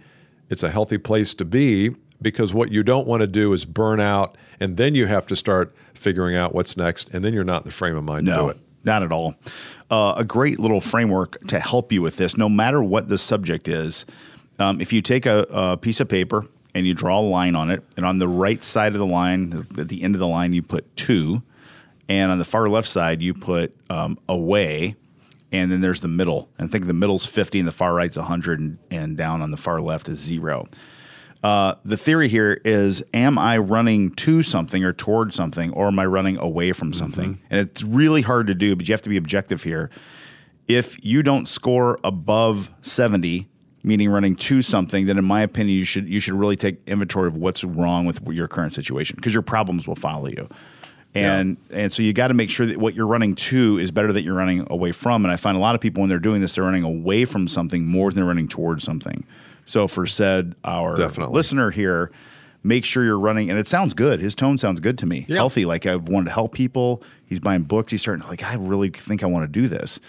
it's 0.50 0.64
a 0.64 0.72
healthy 0.72 0.98
place 0.98 1.34
to 1.36 1.46
be 1.46 1.96
because 2.22 2.54
what 2.54 2.72
you 2.72 2.84
don't 2.84 3.08
want 3.08 3.22
to 3.22 3.28
do 3.28 3.54
is 3.54 3.66
burn 3.66 4.00
out 4.00 4.38
and 4.60 4.78
then 4.78 4.96
you 4.96 5.08
have 5.08 5.26
to 5.28 5.36
start 5.36 5.76
figuring 5.94 6.36
out 6.36 6.54
what's 6.54 6.78
next 6.78 7.10
and 7.14 7.24
then 7.24 7.34
you're 7.34 7.44
not 7.44 7.64
in 7.64 7.66
the 7.66 7.72
frame 7.72 7.96
of 7.96 8.04
mind 8.04 8.26
to 8.28 8.34
do 8.34 8.50
it. 8.50 8.58
Not 8.84 9.04
at 9.04 9.12
all. 9.12 9.36
Uh, 9.90 10.14
a 10.18 10.24
great 10.24 10.60
little 10.60 10.82
framework 10.82 11.46
to 11.48 11.60
help 11.60 11.92
you 11.92 12.02
with 12.02 12.18
this, 12.18 12.38
no 12.38 12.50
matter 12.50 12.82
what 12.82 13.10
the 13.10 13.18
subject 13.18 13.68
is. 13.68 14.06
Um, 14.60 14.80
if 14.80 14.94
you 14.94 15.02
take 15.02 15.26
a, 15.26 15.46
a 15.50 15.78
piece 15.78 16.00
of 16.00 16.08
paper 16.08 16.46
and 16.74 16.86
you 16.86 16.94
draw 16.94 17.20
a 17.20 17.22
line 17.22 17.56
on 17.56 17.70
it, 17.70 17.84
and 17.98 18.06
on 18.06 18.20
the 18.20 18.28
right 18.28 18.64
side 18.64 18.94
of 18.94 19.00
the 19.00 19.06
line, 19.06 19.54
at 19.78 19.90
the 19.90 20.04
end 20.04 20.16
of 20.16 20.20
the 20.20 20.28
line, 20.28 20.54
you 20.54 20.62
put 20.62 20.96
two, 20.96 21.42
and 22.08 22.32
on 22.32 22.40
the 22.40 22.46
far 22.46 22.70
left 22.70 22.88
side, 22.88 23.22
you 23.22 23.34
put 23.34 23.76
um, 23.90 24.18
away, 24.30 24.96
and 25.52 25.72
then 25.72 25.82
there's 25.82 26.02
the 26.02 26.08
middle. 26.08 26.50
And 26.58 26.72
think 26.72 26.86
the 26.86 26.94
middle's 26.94 27.26
50 27.26 27.60
and 27.60 27.68
the 27.68 27.74
far 27.74 27.94
right's 27.94 28.18
100, 28.18 28.60
and, 28.60 28.78
and 28.90 29.18
down 29.18 29.42
on 29.42 29.52
the 29.52 29.58
far 29.58 29.82
left 29.82 30.08
is 30.08 30.20
zero. 30.20 30.68
Uh, 31.44 31.76
the 31.84 31.98
theory 31.98 32.28
here 32.28 32.62
is 32.64 33.04
am 33.14 33.38
I 33.40 33.58
running 33.58 34.12
to 34.12 34.44
something 34.44 34.84
or 34.84 34.94
toward 34.94 35.34
something, 35.34 35.72
or 35.72 35.88
am 35.88 35.98
I 35.98 36.06
running 36.06 36.38
away 36.38 36.72
from 36.72 36.94
something? 36.94 37.42
And 37.50 37.60
it's 37.60 37.82
really 37.82 38.22
hard 38.22 38.48
to 38.48 38.54
do, 38.54 38.76
but 38.76 38.88
you 38.88 38.94
have 38.94 39.02
to 39.04 39.10
be 39.10 39.18
objective 39.18 39.64
here. 39.64 39.90
If 40.68 41.04
you 41.04 41.24
don't 41.24 41.48
score 41.48 42.00
above 42.04 42.70
70, 42.82 43.50
meaning 43.84 44.10
running 44.10 44.36
to 44.36 44.62
something, 44.62 45.08
then 45.08 45.18
in 45.18 45.26
my 45.26 45.42
opinion, 45.42 45.78
you 45.78 45.84
should 45.84 46.08
you 46.08 46.20
should 46.20 46.36
really 46.36 46.56
take 46.56 46.80
inventory 46.86 47.28
of 47.28 47.36
what's 47.36 47.64
wrong 47.64 48.06
with 48.06 48.22
your 48.28 48.48
current 48.48 48.74
situation 48.74 49.16
because 49.16 49.34
your 49.34 49.42
problems 49.42 49.88
will 49.88 49.96
follow 49.96 50.28
you. 50.28 50.48
And 51.14 51.58
and 51.72 51.92
so 51.92 52.04
you 52.04 52.14
got 52.14 52.30
to 52.30 52.34
make 52.34 52.50
sure 52.50 52.66
that 52.66 52.78
what 52.78 52.94
you're 52.94 53.08
running 53.08 53.36
to 53.36 53.80
is 53.80 53.92
better 53.92 54.14
that 54.14 54.22
you're 54.22 54.36
running 54.36 54.66
away 54.70 54.92
from. 54.92 55.26
And 55.26 55.32
I 55.32 55.36
find 55.36 55.58
a 55.58 55.60
lot 55.60 55.76
of 55.76 55.82
people 55.82 56.02
when 56.02 56.10
they're 56.10 56.20
doing 56.20 56.40
this, 56.40 56.56
they're 56.56 56.64
running 56.64 56.84
away 56.84 57.26
from 57.26 57.48
something 57.48 57.86
more 57.86 58.12
than 58.12 58.18
they're 58.18 58.28
running 58.28 58.48
towards 58.48 58.84
something. 58.84 59.26
So 59.72 59.88
for 59.88 60.06
said 60.06 60.56
our 60.66 60.96
Definitely. 60.96 61.34
listener 61.34 61.72
here, 61.72 62.12
make 62.62 62.84
sure 62.84 63.06
you're 63.06 63.18
running. 63.20 63.50
And 63.50 63.58
it 63.58 63.68
sounds 63.68 63.94
good. 63.94 64.20
His 64.20 64.36
tone 64.36 64.58
sounds 64.58 64.82
good 64.82 64.98
to 64.98 65.06
me. 65.06 65.26
Yeah. 65.30 65.38
Healthy. 65.38 65.64
Like 65.66 65.86
I've 65.86 66.10
wanted 66.10 66.26
to 66.26 66.32
help 66.32 66.54
people. 66.54 67.02
He's 67.26 67.40
buying 67.40 67.64
books. 67.64 67.92
He's 67.92 68.02
starting 68.02 68.22
to 68.24 68.28
like 68.28 68.44
I 68.44 68.56
really 68.56 68.90
think 68.90 69.24
I 69.24 69.28
want 69.28 69.44
to 69.44 69.48
do 69.48 69.70
this. 69.70 70.02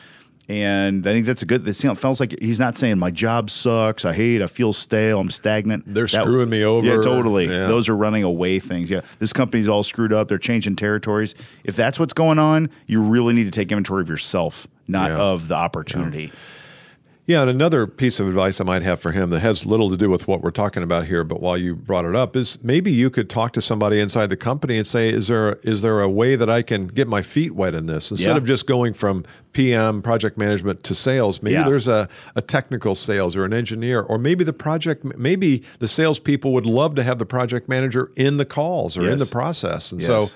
And 0.49 1.07
I 1.07 1.13
think 1.13 1.25
that's 1.25 1.43
a 1.43 1.47
good. 1.47 1.67
It 1.67 1.75
feels 1.77 2.19
like 2.19 2.35
he's 2.41 2.59
not 2.59 2.77
saying 2.77 2.99
my 2.99 3.13
job 3.13 3.49
sucks. 3.49 4.05
I 4.05 4.13
hate. 4.13 4.43
I 4.43 4.49
feel 4.49 4.73
stale. 4.73 5.21
I'm 5.21 5.31
stagnant. 5.31 5.85
They're 5.87 6.09
screwing 6.09 6.51
me 6.51 6.65
over. 6.65 6.85
Yeah, 6.85 7.01
totally. 7.01 7.47
Yeah. 7.47 7.69
Those 7.69 7.89
are 7.89 7.97
running 7.97 8.25
away 8.25 8.59
things. 8.59 8.91
Yeah, 8.91 9.03
this 9.21 9.33
company's 9.33 9.69
all 9.69 9.85
screwed 9.85 10.13
up. 10.13 10.27
They're 10.27 10.39
changing 10.39 10.75
territories. 10.75 11.37
If 11.63 11.77
that's 11.77 12.01
what's 12.01 12.13
going 12.13 12.41
on, 12.41 12.71
you 12.89 13.01
really 13.01 13.35
need 13.35 13.45
to 13.45 13.53
take 13.53 13.71
inventory 13.71 14.03
of 14.03 14.09
yourself, 14.09 14.67
not 14.89 15.13
Yeah. 15.13 15.19
of 15.19 15.47
the 15.47 15.55
opportunity. 15.55 16.25
Yeah, 16.25 16.31
and 17.29 17.49
another 17.49 17.87
piece 17.87 18.21
of 18.21 18.27
advice 18.29 18.61
I 18.61 18.65
might 18.65 18.83
have 18.83 19.01
for 19.01 19.13
him 19.13 19.31
that 19.31 19.41
has 19.41 19.65
little 19.65 19.89
to 19.91 19.97
do 19.97 20.11
with 20.11 20.27
what 20.29 20.43
we're 20.43 20.51
talking 20.51 20.83
about 20.83 21.07
here, 21.07 21.25
but 21.25 21.41
while 21.41 21.57
you 21.57 21.75
brought 21.75 22.05
it 22.05 22.15
up, 22.17 22.37
is 22.37 22.63
maybe 22.63 22.91
you 22.93 23.11
could 23.11 23.31
talk 23.31 23.53
to 23.55 23.61
somebody 23.61 24.01
inside 24.01 24.27
the 24.29 24.37
company 24.37 24.77
and 24.77 24.87
say, 24.87 25.09
"Is 25.11 25.29
there 25.29 25.55
is 25.63 25.83
there 25.83 26.01
a 26.01 26.09
way 26.11 26.37
that 26.37 26.51
I 26.51 26.63
can 26.63 26.89
get 26.89 27.09
my 27.09 27.23
feet 27.23 27.55
wet 27.55 27.75
in 27.75 27.87
this 27.87 28.11
instead 28.11 28.31
Yeah. 28.33 28.37
of 28.37 28.45
just 28.45 28.67
going 28.67 28.93
from 28.93 29.25
PM 29.53 30.03
project 30.03 30.37
management 30.37 30.83
to 30.85 30.95
sales? 30.95 31.43
Maybe 31.43 31.55
Yeah. 31.55 31.65
there's 31.65 31.89
a, 31.89 32.09
a 32.35 32.43
technical 32.43 32.95
sales 32.95 33.37
or 33.37 33.45
an 33.45 33.53
engineer, 33.55 34.01
or 34.01 34.19
maybe 34.19 34.43
the 34.45 34.53
project 34.53 35.05
maybe 35.17 35.63
the 35.79 35.89
salespeople 35.89 36.53
would 36.53 36.67
love 36.67 36.95
to 36.97 37.03
have 37.03 37.19
the 37.19 37.27
project 37.27 37.69
manager 37.69 38.11
in 38.17 38.37
the 38.37 38.45
calls 38.45 38.99
or 38.99 39.09
in 39.09 39.19
the 39.19 39.27
process, 39.27 39.93
and 39.93 40.01
Yes. 40.01 40.07
so 40.09 40.27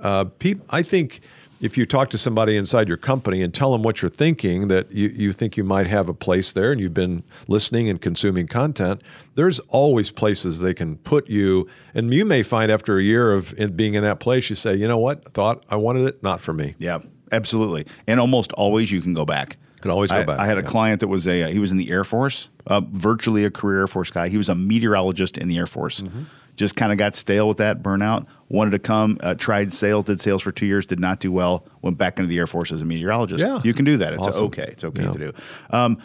uh, 0.00 0.24
peop, 0.38 0.60
I 0.70 0.82
think." 0.82 1.20
If 1.62 1.78
you 1.78 1.86
talk 1.86 2.10
to 2.10 2.18
somebody 2.18 2.56
inside 2.56 2.88
your 2.88 2.96
company 2.96 3.40
and 3.40 3.54
tell 3.54 3.70
them 3.70 3.84
what 3.84 4.02
you're 4.02 4.10
thinking, 4.10 4.66
that 4.66 4.90
you, 4.90 5.08
you 5.08 5.32
think 5.32 5.56
you 5.56 5.62
might 5.62 5.86
have 5.86 6.08
a 6.08 6.14
place 6.14 6.52
there 6.52 6.72
and 6.72 6.80
you've 6.80 6.92
been 6.92 7.22
listening 7.46 7.88
and 7.88 8.02
consuming 8.02 8.48
content, 8.48 9.00
there's 9.36 9.60
always 9.68 10.10
places 10.10 10.58
they 10.58 10.74
can 10.74 10.96
put 10.96 11.30
you. 11.30 11.68
And 11.94 12.12
you 12.12 12.24
may 12.24 12.42
find 12.42 12.70
after 12.70 12.98
a 12.98 13.02
year 13.02 13.32
of 13.32 13.54
being 13.76 13.94
in 13.94 14.02
that 14.02 14.18
place, 14.18 14.50
you 14.50 14.56
say, 14.56 14.74
you 14.74 14.88
know 14.88 14.98
what, 14.98 15.32
thought 15.32 15.64
I 15.70 15.76
wanted 15.76 16.08
it, 16.08 16.22
not 16.22 16.40
for 16.40 16.52
me. 16.52 16.74
Yeah, 16.78 16.98
absolutely. 17.30 17.86
And 18.08 18.18
almost 18.18 18.52
always 18.54 18.90
you 18.90 19.00
can 19.00 19.14
go 19.14 19.24
back. 19.24 19.56
Can 19.82 19.90
always 19.90 20.10
go 20.10 20.18
I, 20.18 20.24
back, 20.24 20.38
I 20.38 20.46
had 20.46 20.58
a 20.58 20.62
client 20.62 21.00
that 21.00 21.08
was 21.08 21.26
a 21.26 21.50
he 21.52 21.58
was 21.58 21.72
in 21.72 21.76
the 21.76 21.90
Air 21.90 22.04
Force, 22.04 22.50
uh, 22.68 22.82
virtually 22.92 23.44
a 23.44 23.50
career 23.50 23.80
Air 23.80 23.88
Force 23.88 24.12
guy. 24.12 24.28
He 24.28 24.36
was 24.36 24.48
a 24.48 24.54
meteorologist 24.54 25.36
in 25.36 25.48
the 25.48 25.58
Air 25.58 25.66
Force. 25.66 26.02
Mm-hmm. 26.02 26.22
Just 26.56 26.76
kind 26.76 26.92
of 26.92 26.98
got 26.98 27.16
stale 27.16 27.48
with 27.48 27.56
that 27.58 27.82
burnout. 27.82 28.26
Wanted 28.48 28.72
to 28.72 28.78
come, 28.78 29.18
uh, 29.22 29.34
tried 29.34 29.72
sales, 29.72 30.04
did 30.04 30.20
sales 30.20 30.42
for 30.42 30.52
two 30.52 30.66
years, 30.66 30.84
did 30.84 31.00
not 31.00 31.18
do 31.18 31.32
well. 31.32 31.64
Went 31.80 31.96
back 31.96 32.18
into 32.18 32.28
the 32.28 32.38
Air 32.38 32.46
Force 32.46 32.70
as 32.72 32.82
a 32.82 32.84
meteorologist. 32.84 33.42
Yeah. 33.42 33.60
you 33.64 33.72
can 33.72 33.84
do 33.86 33.96
that. 33.96 34.12
It's 34.12 34.26
Awesome. 34.26 34.46
okay. 34.46 34.68
It's 34.68 34.84
okay 34.84 35.02
Yeah. 35.04 35.10
to 35.12 35.18
do. 35.18 35.32
Um, 35.70 35.98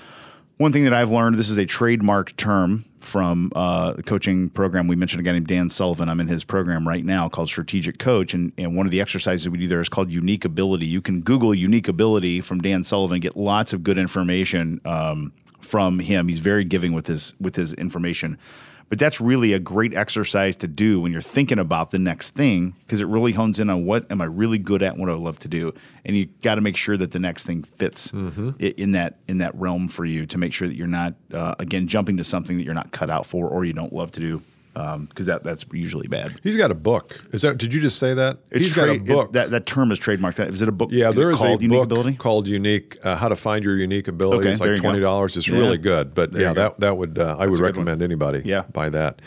one 0.58 0.72
thing 0.72 0.86
that 0.86 0.94
I've 0.94 1.12
learned, 1.12 1.36
this 1.38 1.50
is 1.50 1.58
a 1.58 1.66
trademark 1.66 2.36
term 2.38 2.86
from 3.02 3.52
uh, 3.56 3.94
the 3.94 4.04
coaching 4.04 4.50
program. 4.50 4.88
We 4.88 4.96
mentioned 4.96 5.20
a 5.20 5.24
guy 5.24 5.34
named 5.34 5.48
Dan 5.48 5.70
Sullivan. 5.70 6.10
I'm 6.10 6.20
in 6.20 6.28
his 6.28 6.44
program 6.44 6.88
right 6.88 7.06
now 7.06 7.30
called 7.30 7.48
Strategic 7.48 8.00
Coach. 8.00 8.34
And, 8.34 8.52
and 8.58 8.76
one 8.76 8.86
of 8.86 8.92
the 8.92 9.00
exercises 9.02 9.48
we 9.50 9.58
do 9.60 9.68
there 9.68 9.82
is 9.82 9.90
called 9.90 10.10
Unique 10.12 10.46
Ability. 10.46 10.88
You 10.88 11.02
can 11.02 11.22
Google 11.22 11.54
Unique 11.54 11.88
Ability 11.88 12.42
from 12.42 12.60
Dan 12.60 12.84
Sullivan, 12.84 13.20
get 13.20 13.38
lots 13.38 13.72
of 13.74 13.84
good 13.84 13.98
information 13.98 14.82
um, 14.86 15.32
from 15.60 16.00
him. 16.00 16.28
He's 16.28 16.40
very 16.40 16.64
giving 16.66 16.94
with 16.94 17.08
his 17.08 17.34
with 17.40 17.56
his 17.56 17.74
information. 17.74 18.38
But 18.90 19.00
that's 19.00 19.20
really 19.20 19.52
a 19.52 19.60
great 19.60 19.94
exercise 19.94 20.56
to 20.58 20.68
do 20.68 21.02
when 21.02 21.12
you're 21.12 21.20
thinking 21.22 21.60
about 21.60 21.92
the 21.92 22.00
next 22.00 22.32
thing 22.36 22.74
because 22.86 23.02
it 23.02 23.08
really 23.08 23.34
hones 23.34 23.60
in 23.60 23.70
on 23.70 23.86
what 23.86 24.10
am 24.10 24.22
I 24.22 24.26
really 24.26 24.58
good 24.58 24.82
at, 24.82 24.94
and 24.94 25.02
what 25.02 25.10
I 25.10 25.14
love 25.14 25.40
to 25.40 25.50
do, 25.50 25.74
and 26.06 26.16
you 26.16 26.28
got 26.42 26.56
to 26.56 26.62
make 26.62 26.78
sure 26.78 26.96
that 26.96 27.12
the 27.12 27.20
next 27.20 27.44
thing 27.46 27.64
fits 27.64 28.12
Mm-hmm. 28.14 28.52
in 28.60 28.94
that 28.94 29.18
in 29.28 29.40
that 29.40 29.54
realm 29.56 29.90
for 29.90 30.06
you 30.06 30.26
to 30.28 30.38
make 30.38 30.54
sure 30.54 30.68
that 30.70 30.76
you're 30.76 30.88
not 30.88 31.16
uh, 31.34 31.56
again 31.60 31.88
jumping 31.88 32.16
to 32.18 32.24
something 32.24 32.58
that 32.58 32.64
you're 32.64 32.74
not 32.74 32.92
cut 32.92 33.10
out 33.10 33.26
for 33.26 33.50
or 33.50 33.66
you 33.66 33.74
don't 33.74 33.92
love 33.94 34.12
to 34.12 34.20
do 34.22 34.42
because 35.10 35.26
that 35.26 35.44
that's 35.44 35.66
usually 35.72 36.08
bad. 36.08 36.40
He's 36.44 36.56
got 36.58 36.70
a 36.72 36.76
book. 36.76 37.24
Is 37.32 37.42
that? 37.42 37.58
Did 37.58 37.74
you 37.74 37.82
just 37.82 37.98
say 37.98 38.14
that? 38.14 38.38
He's 38.54 38.74
got 38.74 38.90
a 38.90 39.00
book. 39.00 39.30
It, 39.30 39.34
that 39.34 39.52
that 39.52 39.66
term 39.66 39.92
is 39.92 40.00
trademarked. 40.00 40.40
Is 40.50 40.62
it 40.62 40.70
a 40.70 40.72
book? 40.72 40.90
yeah, 40.92 41.10
is 41.10 41.16
there 41.16 41.32
is 41.32 41.42
a 41.42 41.50
Unique 41.52 41.70
book 41.70 41.84
Ability. 41.86 42.16
called 42.18 42.48
"Unique: 42.48 42.98
uh, 43.04 43.16
How 43.16 43.28
to 43.28 43.36
Find 43.36 43.64
Your 43.66 43.76
Unique 43.78 44.08
Ability." 44.08 44.40
Okay, 44.40 44.52
it's 44.52 44.60
like 44.62 44.80
twenty 44.80 45.00
dollars. 45.00 45.36
It's 45.38 45.48
Yeah. 45.48 45.58
really 45.58 45.78
good. 45.78 46.14
But 46.14 46.32
There 46.32 46.42
yeah, 46.44 46.54
that 46.54 46.80
that 46.80 46.98
would 46.98 47.18
uh, 47.18 47.36
I 47.40 47.48
would 47.48 47.56
a 47.56 47.58
good 47.58 47.62
one. 47.62 47.62
recommend 47.64 48.02
anybody 48.02 48.42
Yeah. 48.46 48.64
buy 48.72 48.90
that. 48.90 49.22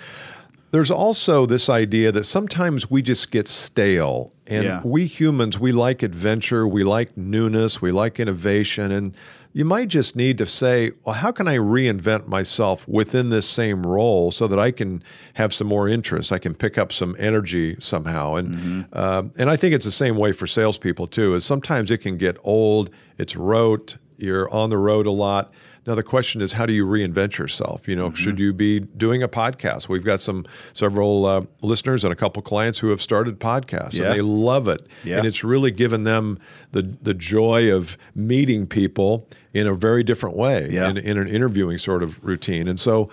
There's 0.72 0.90
also 0.92 1.46
this 1.46 1.68
idea 1.68 2.12
that 2.12 2.22
sometimes 2.24 2.88
we 2.88 3.02
just 3.02 3.32
get 3.32 3.48
stale, 3.48 4.32
and 4.46 4.62
Yeah. 4.64 4.80
we 4.84 5.06
humans 5.06 5.58
we 5.58 5.72
like 5.72 6.04
adventure, 6.04 6.68
we 6.68 6.84
like 6.84 7.16
newness, 7.16 7.82
we 7.82 7.90
like 7.90 8.20
innovation, 8.20 8.92
and 8.92 9.12
you 9.52 9.64
might 9.64 9.88
just 9.88 10.14
need 10.14 10.38
to 10.38 10.46
say, 10.46 10.92
well, 11.04 11.14
how 11.16 11.32
can 11.32 11.48
I 11.48 11.56
reinvent 11.56 12.28
myself 12.28 12.86
within 12.86 13.30
this 13.30 13.48
same 13.48 13.84
role 13.84 14.30
so 14.30 14.46
that 14.46 14.58
I 14.58 14.70
can 14.70 15.02
have 15.34 15.52
some 15.52 15.66
more 15.66 15.88
interest? 15.88 16.30
I 16.30 16.38
can 16.38 16.54
pick 16.54 16.78
up 16.78 16.92
some 16.92 17.16
energy 17.18 17.76
somehow. 17.80 18.34
And 18.36 18.48
Mm-hmm. 18.50 18.98
um, 18.98 19.32
and 19.36 19.50
I 19.50 19.56
think 19.56 19.74
it's 19.74 19.84
the 19.84 19.90
same 19.90 20.16
way 20.16 20.32
for 20.32 20.46
salespeople 20.46 21.06
too. 21.08 21.34
Is 21.34 21.44
sometimes 21.44 21.90
it 21.90 21.98
can 21.98 22.16
get 22.16 22.36
old, 22.44 22.90
it's 23.18 23.34
rote, 23.36 23.96
you're 24.20 24.48
on 24.52 24.70
the 24.70 24.78
road 24.78 25.06
a 25.06 25.10
lot. 25.10 25.52
Now 25.86 25.94
the 25.94 26.02
question 26.02 26.42
is, 26.42 26.52
how 26.52 26.66
do 26.66 26.74
you 26.74 26.84
reinvent 26.84 27.38
yourself? 27.38 27.88
You 27.88 27.96
know, 27.96 28.08
Mm-hmm. 28.08 28.14
should 28.14 28.38
you 28.38 28.52
be 28.52 28.80
doing 28.80 29.22
a 29.22 29.28
podcast? 29.28 29.88
We've 29.88 30.04
got 30.04 30.20
some 30.20 30.44
several 30.74 31.24
uh, 31.24 31.42
listeners 31.62 32.04
and 32.04 32.12
a 32.12 32.16
couple 32.16 32.42
clients 32.42 32.78
who 32.78 32.90
have 32.90 33.00
started 33.00 33.40
podcasts, 33.40 33.94
Yeah. 33.94 34.06
and 34.06 34.14
they 34.14 34.20
love 34.20 34.68
it. 34.68 34.86
Yeah. 35.04 35.16
And 35.18 35.26
it's 35.26 35.42
really 35.42 35.70
given 35.70 36.02
them 36.02 36.38
the 36.72 36.82
the 37.02 37.14
joy 37.14 37.72
of 37.74 37.96
meeting 38.14 38.66
people 38.66 39.26
in 39.54 39.66
a 39.66 39.74
very 39.74 40.04
different 40.04 40.36
way, 40.36 40.68
Yeah. 40.70 40.90
in, 40.90 40.98
in 40.98 41.16
an 41.18 41.28
interviewing 41.28 41.78
sort 41.78 42.02
of 42.02 42.22
routine. 42.22 42.68
And 42.68 42.78
so, 42.78 43.08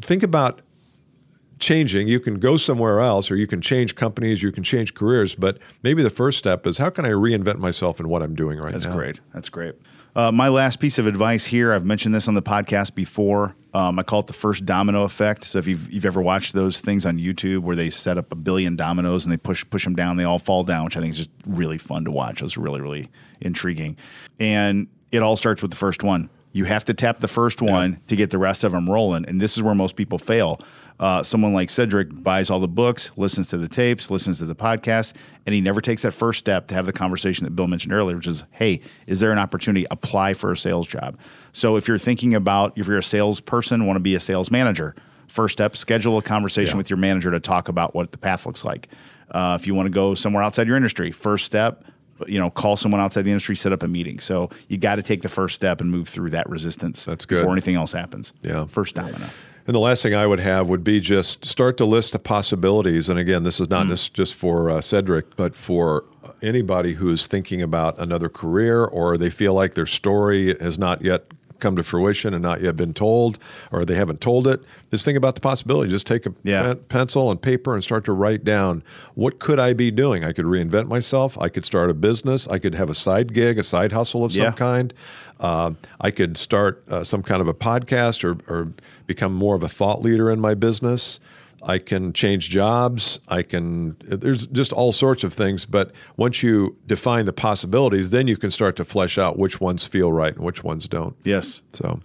think 0.00 0.22
about 0.22 0.62
changing. 1.58 2.08
You 2.08 2.18
can 2.20 2.38
go 2.40 2.56
somewhere 2.56 3.00
else, 3.00 3.30
or 3.30 3.36
you 3.36 3.46
can 3.46 3.60
change 3.60 3.94
companies, 3.94 4.42
you 4.42 4.50
can 4.50 4.64
change 4.64 4.94
careers. 4.94 5.34
But 5.34 5.58
maybe 5.82 6.02
the 6.02 6.10
first 6.10 6.38
step 6.38 6.66
is 6.66 6.78
how 6.78 6.90
can 6.90 7.04
I 7.04 7.10
reinvent 7.10 7.58
myself 7.58 8.00
in 8.00 8.08
what 8.08 8.22
I'm 8.22 8.34
doing 8.34 8.58
right 8.58 8.72
That's 8.72 8.84
now? 8.84 8.90
That's 8.92 8.98
great. 8.98 9.20
That's 9.34 9.48
great. 9.48 9.74
Uh, 10.14 10.30
my 10.30 10.48
last 10.48 10.78
piece 10.78 10.98
of 10.98 11.06
advice 11.06 11.46
here, 11.46 11.72
I've 11.72 11.86
mentioned 11.86 12.14
this 12.14 12.28
on 12.28 12.34
the 12.34 12.42
podcast 12.42 12.94
before. 12.94 13.54
Um, 13.72 13.98
I 13.98 14.02
call 14.02 14.20
it 14.20 14.26
the 14.26 14.34
first 14.34 14.66
domino 14.66 15.04
effect. 15.04 15.44
So 15.44 15.58
if 15.58 15.66
you've, 15.66 15.90
you've 15.90 16.04
ever 16.04 16.20
watched 16.20 16.52
those 16.52 16.82
things 16.82 17.06
on 17.06 17.16
YouTube 17.18 17.60
where 17.60 17.74
they 17.74 17.88
set 17.88 18.18
up 18.18 18.30
a 18.30 18.34
billion 18.34 18.76
dominoes 18.76 19.24
and 19.24 19.32
they 19.32 19.38
push 19.38 19.64
push 19.70 19.84
them 19.84 19.94
down, 19.94 20.18
they 20.18 20.24
all 20.24 20.38
fall 20.38 20.64
down, 20.64 20.84
which 20.84 20.98
I 20.98 21.00
think 21.00 21.12
is 21.12 21.18
just 21.18 21.30
really 21.46 21.78
fun 21.78 22.04
to 22.04 22.10
watch. 22.10 22.42
It's 22.42 22.58
really 22.58 22.82
really 22.82 23.08
intriguing, 23.40 23.96
and 24.38 24.88
it 25.10 25.22
all 25.22 25.36
starts 25.36 25.62
with 25.62 25.70
the 25.70 25.78
first 25.78 26.02
one. 26.02 26.28
You 26.52 26.64
have 26.64 26.84
to 26.86 26.94
tap 26.94 27.20
the 27.20 27.28
first 27.28 27.62
one 27.62 28.00
to 28.08 28.16
get 28.16 28.30
the 28.30 28.38
rest 28.38 28.62
of 28.64 28.72
them 28.72 28.88
rolling, 28.88 29.24
and 29.26 29.40
this 29.40 29.56
is 29.56 29.62
where 29.62 29.74
most 29.74 29.96
people 29.96 30.18
fail. 30.18 30.60
Uh, 31.00 31.22
someone 31.22 31.52
like 31.54 31.70
Cedric 31.70 32.08
buys 32.22 32.50
all 32.50 32.60
the 32.60 32.68
books, 32.68 33.10
listens 33.16 33.48
to 33.48 33.58
the 33.58 33.66
tapes, 33.68 34.10
listens 34.10 34.38
to 34.38 34.44
the 34.44 34.54
podcast, 34.54 35.14
and 35.46 35.54
he 35.54 35.60
never 35.60 35.80
takes 35.80 36.02
that 36.02 36.12
first 36.12 36.38
step 36.38 36.68
to 36.68 36.74
have 36.74 36.86
the 36.86 36.92
conversation 36.92 37.44
that 37.44 37.56
Bill 37.56 37.66
mentioned 37.66 37.92
earlier, 37.92 38.16
which 38.16 38.26
is, 38.26 38.44
hey, 38.52 38.80
is 39.06 39.18
there 39.18 39.32
an 39.32 39.38
opportunity? 39.38 39.86
Apply 39.90 40.34
for 40.34 40.52
a 40.52 40.56
sales 40.56 40.86
job. 40.86 41.18
So 41.52 41.76
if 41.76 41.88
you're 41.88 41.98
thinking 41.98 42.34
about 42.34 42.74
if 42.76 42.86
you're 42.86 42.98
a 42.98 43.02
salesperson, 43.02 43.86
want 43.86 43.96
to 43.96 44.00
be 44.00 44.14
a 44.14 44.20
sales 44.20 44.50
manager, 44.50 44.94
first 45.26 45.54
step, 45.54 45.76
schedule 45.76 46.18
a 46.18 46.22
conversation 46.22 46.74
Yeah. 46.74 46.78
with 46.78 46.90
your 46.90 46.98
manager 46.98 47.30
to 47.32 47.40
talk 47.40 47.68
about 47.68 47.94
what 47.94 48.12
the 48.12 48.18
path 48.18 48.46
looks 48.46 48.64
like. 48.64 48.88
Uh, 49.30 49.56
if 49.58 49.66
you 49.66 49.74
want 49.74 49.86
to 49.86 49.90
go 49.90 50.14
somewhere 50.14 50.42
outside 50.42 50.66
your 50.68 50.76
industry, 50.76 51.10
first 51.10 51.46
step, 51.46 51.84
you 52.28 52.38
know, 52.38 52.50
call 52.50 52.76
someone 52.76 53.00
outside 53.00 53.22
the 53.22 53.30
industry, 53.30 53.56
set 53.56 53.72
up 53.72 53.82
a 53.82 53.88
meeting. 53.88 54.18
So 54.20 54.50
you 54.68 54.78
got 54.78 54.96
to 54.96 55.02
take 55.02 55.22
the 55.22 55.28
first 55.28 55.54
step 55.54 55.80
and 55.80 55.90
move 55.90 56.08
through 56.08 56.30
that 56.30 56.48
resistance 56.48 57.04
That's 57.04 57.24
good. 57.24 57.36
before 57.36 57.52
anything 57.52 57.76
else 57.76 57.92
happens. 57.92 58.32
Yeah. 58.42 58.66
First 58.66 58.94
domino. 58.94 59.26
And 59.66 59.76
the 59.76 59.80
last 59.80 60.02
thing 60.02 60.14
I 60.14 60.26
would 60.26 60.40
have 60.40 60.68
would 60.68 60.82
be 60.82 60.98
just 60.98 61.44
start 61.44 61.76
to 61.76 61.84
list 61.84 62.12
the 62.12 62.18
possibilities. 62.18 63.08
And 63.08 63.18
again, 63.18 63.44
this 63.44 63.60
is 63.60 63.70
not 63.70 63.86
just 63.86 64.12
just 64.12 64.34
for 64.34 64.70
uh, 64.70 64.80
Cedric, 64.80 65.36
but 65.36 65.54
for 65.54 66.04
anybody 66.42 66.94
who 66.94 67.10
is 67.10 67.26
thinking 67.26 67.62
about 67.62 67.98
another 68.00 68.28
career 68.28 68.84
or 68.84 69.16
they 69.16 69.30
feel 69.30 69.54
like 69.54 69.74
their 69.74 69.86
story 69.86 70.58
has 70.58 70.78
not 70.78 71.02
yet 71.02 71.24
come 71.62 71.76
to 71.76 71.82
fruition 71.82 72.34
and 72.34 72.42
not 72.42 72.60
yet 72.60 72.76
been 72.76 72.92
told, 72.92 73.38
or 73.70 73.84
they 73.84 73.94
haven't 73.94 74.20
told 74.20 74.46
it. 74.46 74.60
Just 74.90 75.04
think 75.04 75.16
about 75.16 75.34
the 75.36 75.40
possibility. 75.40 75.88
Just 75.90 76.06
take 76.06 76.26
a 76.26 76.32
Yeah. 76.42 76.62
pen- 76.62 76.80
pencil 76.88 77.30
and 77.30 77.40
paper 77.40 77.74
and 77.74 77.82
start 77.82 78.04
to 78.04 78.12
write 78.12 78.44
down 78.44 78.82
what 79.14 79.38
could 79.38 79.58
I 79.58 79.72
be 79.72 79.90
doing. 79.90 80.24
I 80.24 80.32
could 80.32 80.44
reinvent 80.44 80.88
myself. 80.88 81.38
I 81.40 81.48
could 81.48 81.64
start 81.64 81.88
a 81.88 81.94
business. 81.94 82.46
I 82.48 82.58
could 82.58 82.74
have 82.74 82.90
a 82.90 82.94
side 82.94 83.32
gig, 83.32 83.58
a 83.58 83.62
side 83.62 83.92
hustle 83.92 84.24
of 84.24 84.32
some 84.32 84.44
Yeah. 84.44 84.50
kind. 84.52 84.92
Uh, 85.40 85.72
I 86.00 86.10
could 86.10 86.36
start 86.36 86.82
uh, 86.90 87.02
some 87.04 87.22
kind 87.22 87.40
of 87.40 87.48
a 87.48 87.54
podcast 87.54 88.22
or, 88.24 88.36
or 88.52 88.68
become 89.06 89.32
more 89.32 89.54
of 89.56 89.62
a 89.62 89.68
thought 89.68 90.02
leader 90.02 90.30
in 90.30 90.40
my 90.40 90.54
business. 90.54 91.18
I 91.64 91.78
can 91.78 92.12
change 92.12 92.50
jobs. 92.50 93.20
I 93.28 93.42
can, 93.42 93.96
there's 94.00 94.46
just 94.46 94.72
all 94.72 94.90
sorts 94.92 95.22
of 95.24 95.32
things. 95.32 95.64
But 95.64 95.92
once 96.16 96.42
you 96.42 96.76
define 96.86 97.24
the 97.24 97.32
possibilities, 97.32 98.10
then 98.10 98.26
you 98.26 98.36
can 98.36 98.50
start 98.50 98.76
to 98.76 98.84
flesh 98.84 99.16
out 99.18 99.38
which 99.38 99.60
ones 99.60 99.86
feel 99.86 100.10
right 100.12 100.34
and 100.34 100.44
which 100.44 100.64
ones 100.64 100.88
don't. 100.88 101.14
Yes. 101.22 101.62
So, 101.72 102.00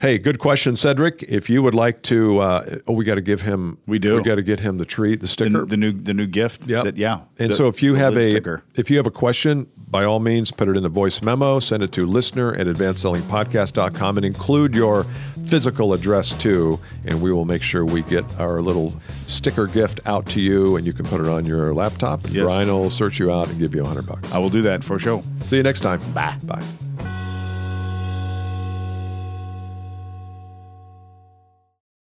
hey, 0.00 0.18
good 0.18 0.38
question, 0.38 0.74
Cedric. 0.76 1.22
If 1.28 1.48
you 1.48 1.62
would 1.62 1.74
like 1.74 2.02
to, 2.02 2.38
uh, 2.40 2.78
oh, 2.86 2.92
we 2.94 3.04
got 3.04 3.14
to 3.14 3.20
give 3.22 3.42
him, 3.42 3.78
We 3.86 3.98
do. 3.98 4.16
we 4.16 4.22
got 4.22 4.34
to 4.34 4.42
get 4.42 4.60
him 4.60 4.78
the 4.78 4.84
treat, 4.84 5.16
the 5.16 5.18
The, 5.22 5.26
sticker. 5.28 5.64
the 5.64 5.76
new 5.76 5.92
the 5.92 6.12
new 6.14 6.26
gift. 6.26 6.66
Yep. 6.66 6.84
That, 6.84 6.96
yeah. 6.96 7.20
And 7.38 7.50
The- 7.50 7.54
so 7.54 7.68
if 7.68 7.82
you 7.82 7.94
have 7.94 8.16
a 8.16 8.22
sticker. 8.24 8.62
if 8.74 8.90
you 8.90 8.96
have 8.96 9.06
a 9.06 9.10
question, 9.12 9.68
by 9.88 10.04
all 10.04 10.18
means 10.18 10.50
put 10.50 10.68
it 10.68 10.76
in 10.76 10.82
the 10.82 10.88
voice 10.88 11.22
memo, 11.22 11.60
send 11.60 11.82
it 11.84 11.92
to 11.92 12.04
listener 12.06 12.52
at 12.54 12.66
advancedsellingpodcast.com 12.66 14.16
and 14.18 14.26
include 14.26 14.74
your 14.74 15.06
physical 15.48 15.92
address 15.94 16.30
too, 16.40 16.78
and 17.06 17.20
we 17.22 17.32
will 17.32 17.44
make 17.44 17.62
sure 17.62 17.84
we 17.84 18.02
get 18.02 18.24
our 18.40 18.60
little 18.60 18.92
sticker 19.26 19.66
gift 19.66 20.00
out 20.06 20.26
to 20.26 20.40
you 20.40 20.76
and 20.76 20.86
you 20.86 20.92
can 20.92 21.04
put 21.06 21.20
it 21.20 21.28
on 21.28 21.44
your 21.44 21.74
laptop 21.74 22.24
and 22.24 22.32
Yes. 22.34 22.44
Bryan 22.44 22.68
will 22.68 22.90
search 22.90 23.18
you 23.18 23.32
out 23.32 23.48
and 23.48 23.58
give 23.58 23.74
you 23.74 23.82
a 23.82 23.86
hundred 23.86 24.06
bucks. 24.06 24.30
I 24.32 24.38
will 24.38 24.50
do 24.50 24.62
that 24.62 24.84
for 24.84 24.98
sure. 24.98 25.22
See 25.40 25.56
you 25.56 25.62
next 25.62 25.80
time. 25.80 26.00
Bye. 26.12 26.36
Bye. 26.44 26.62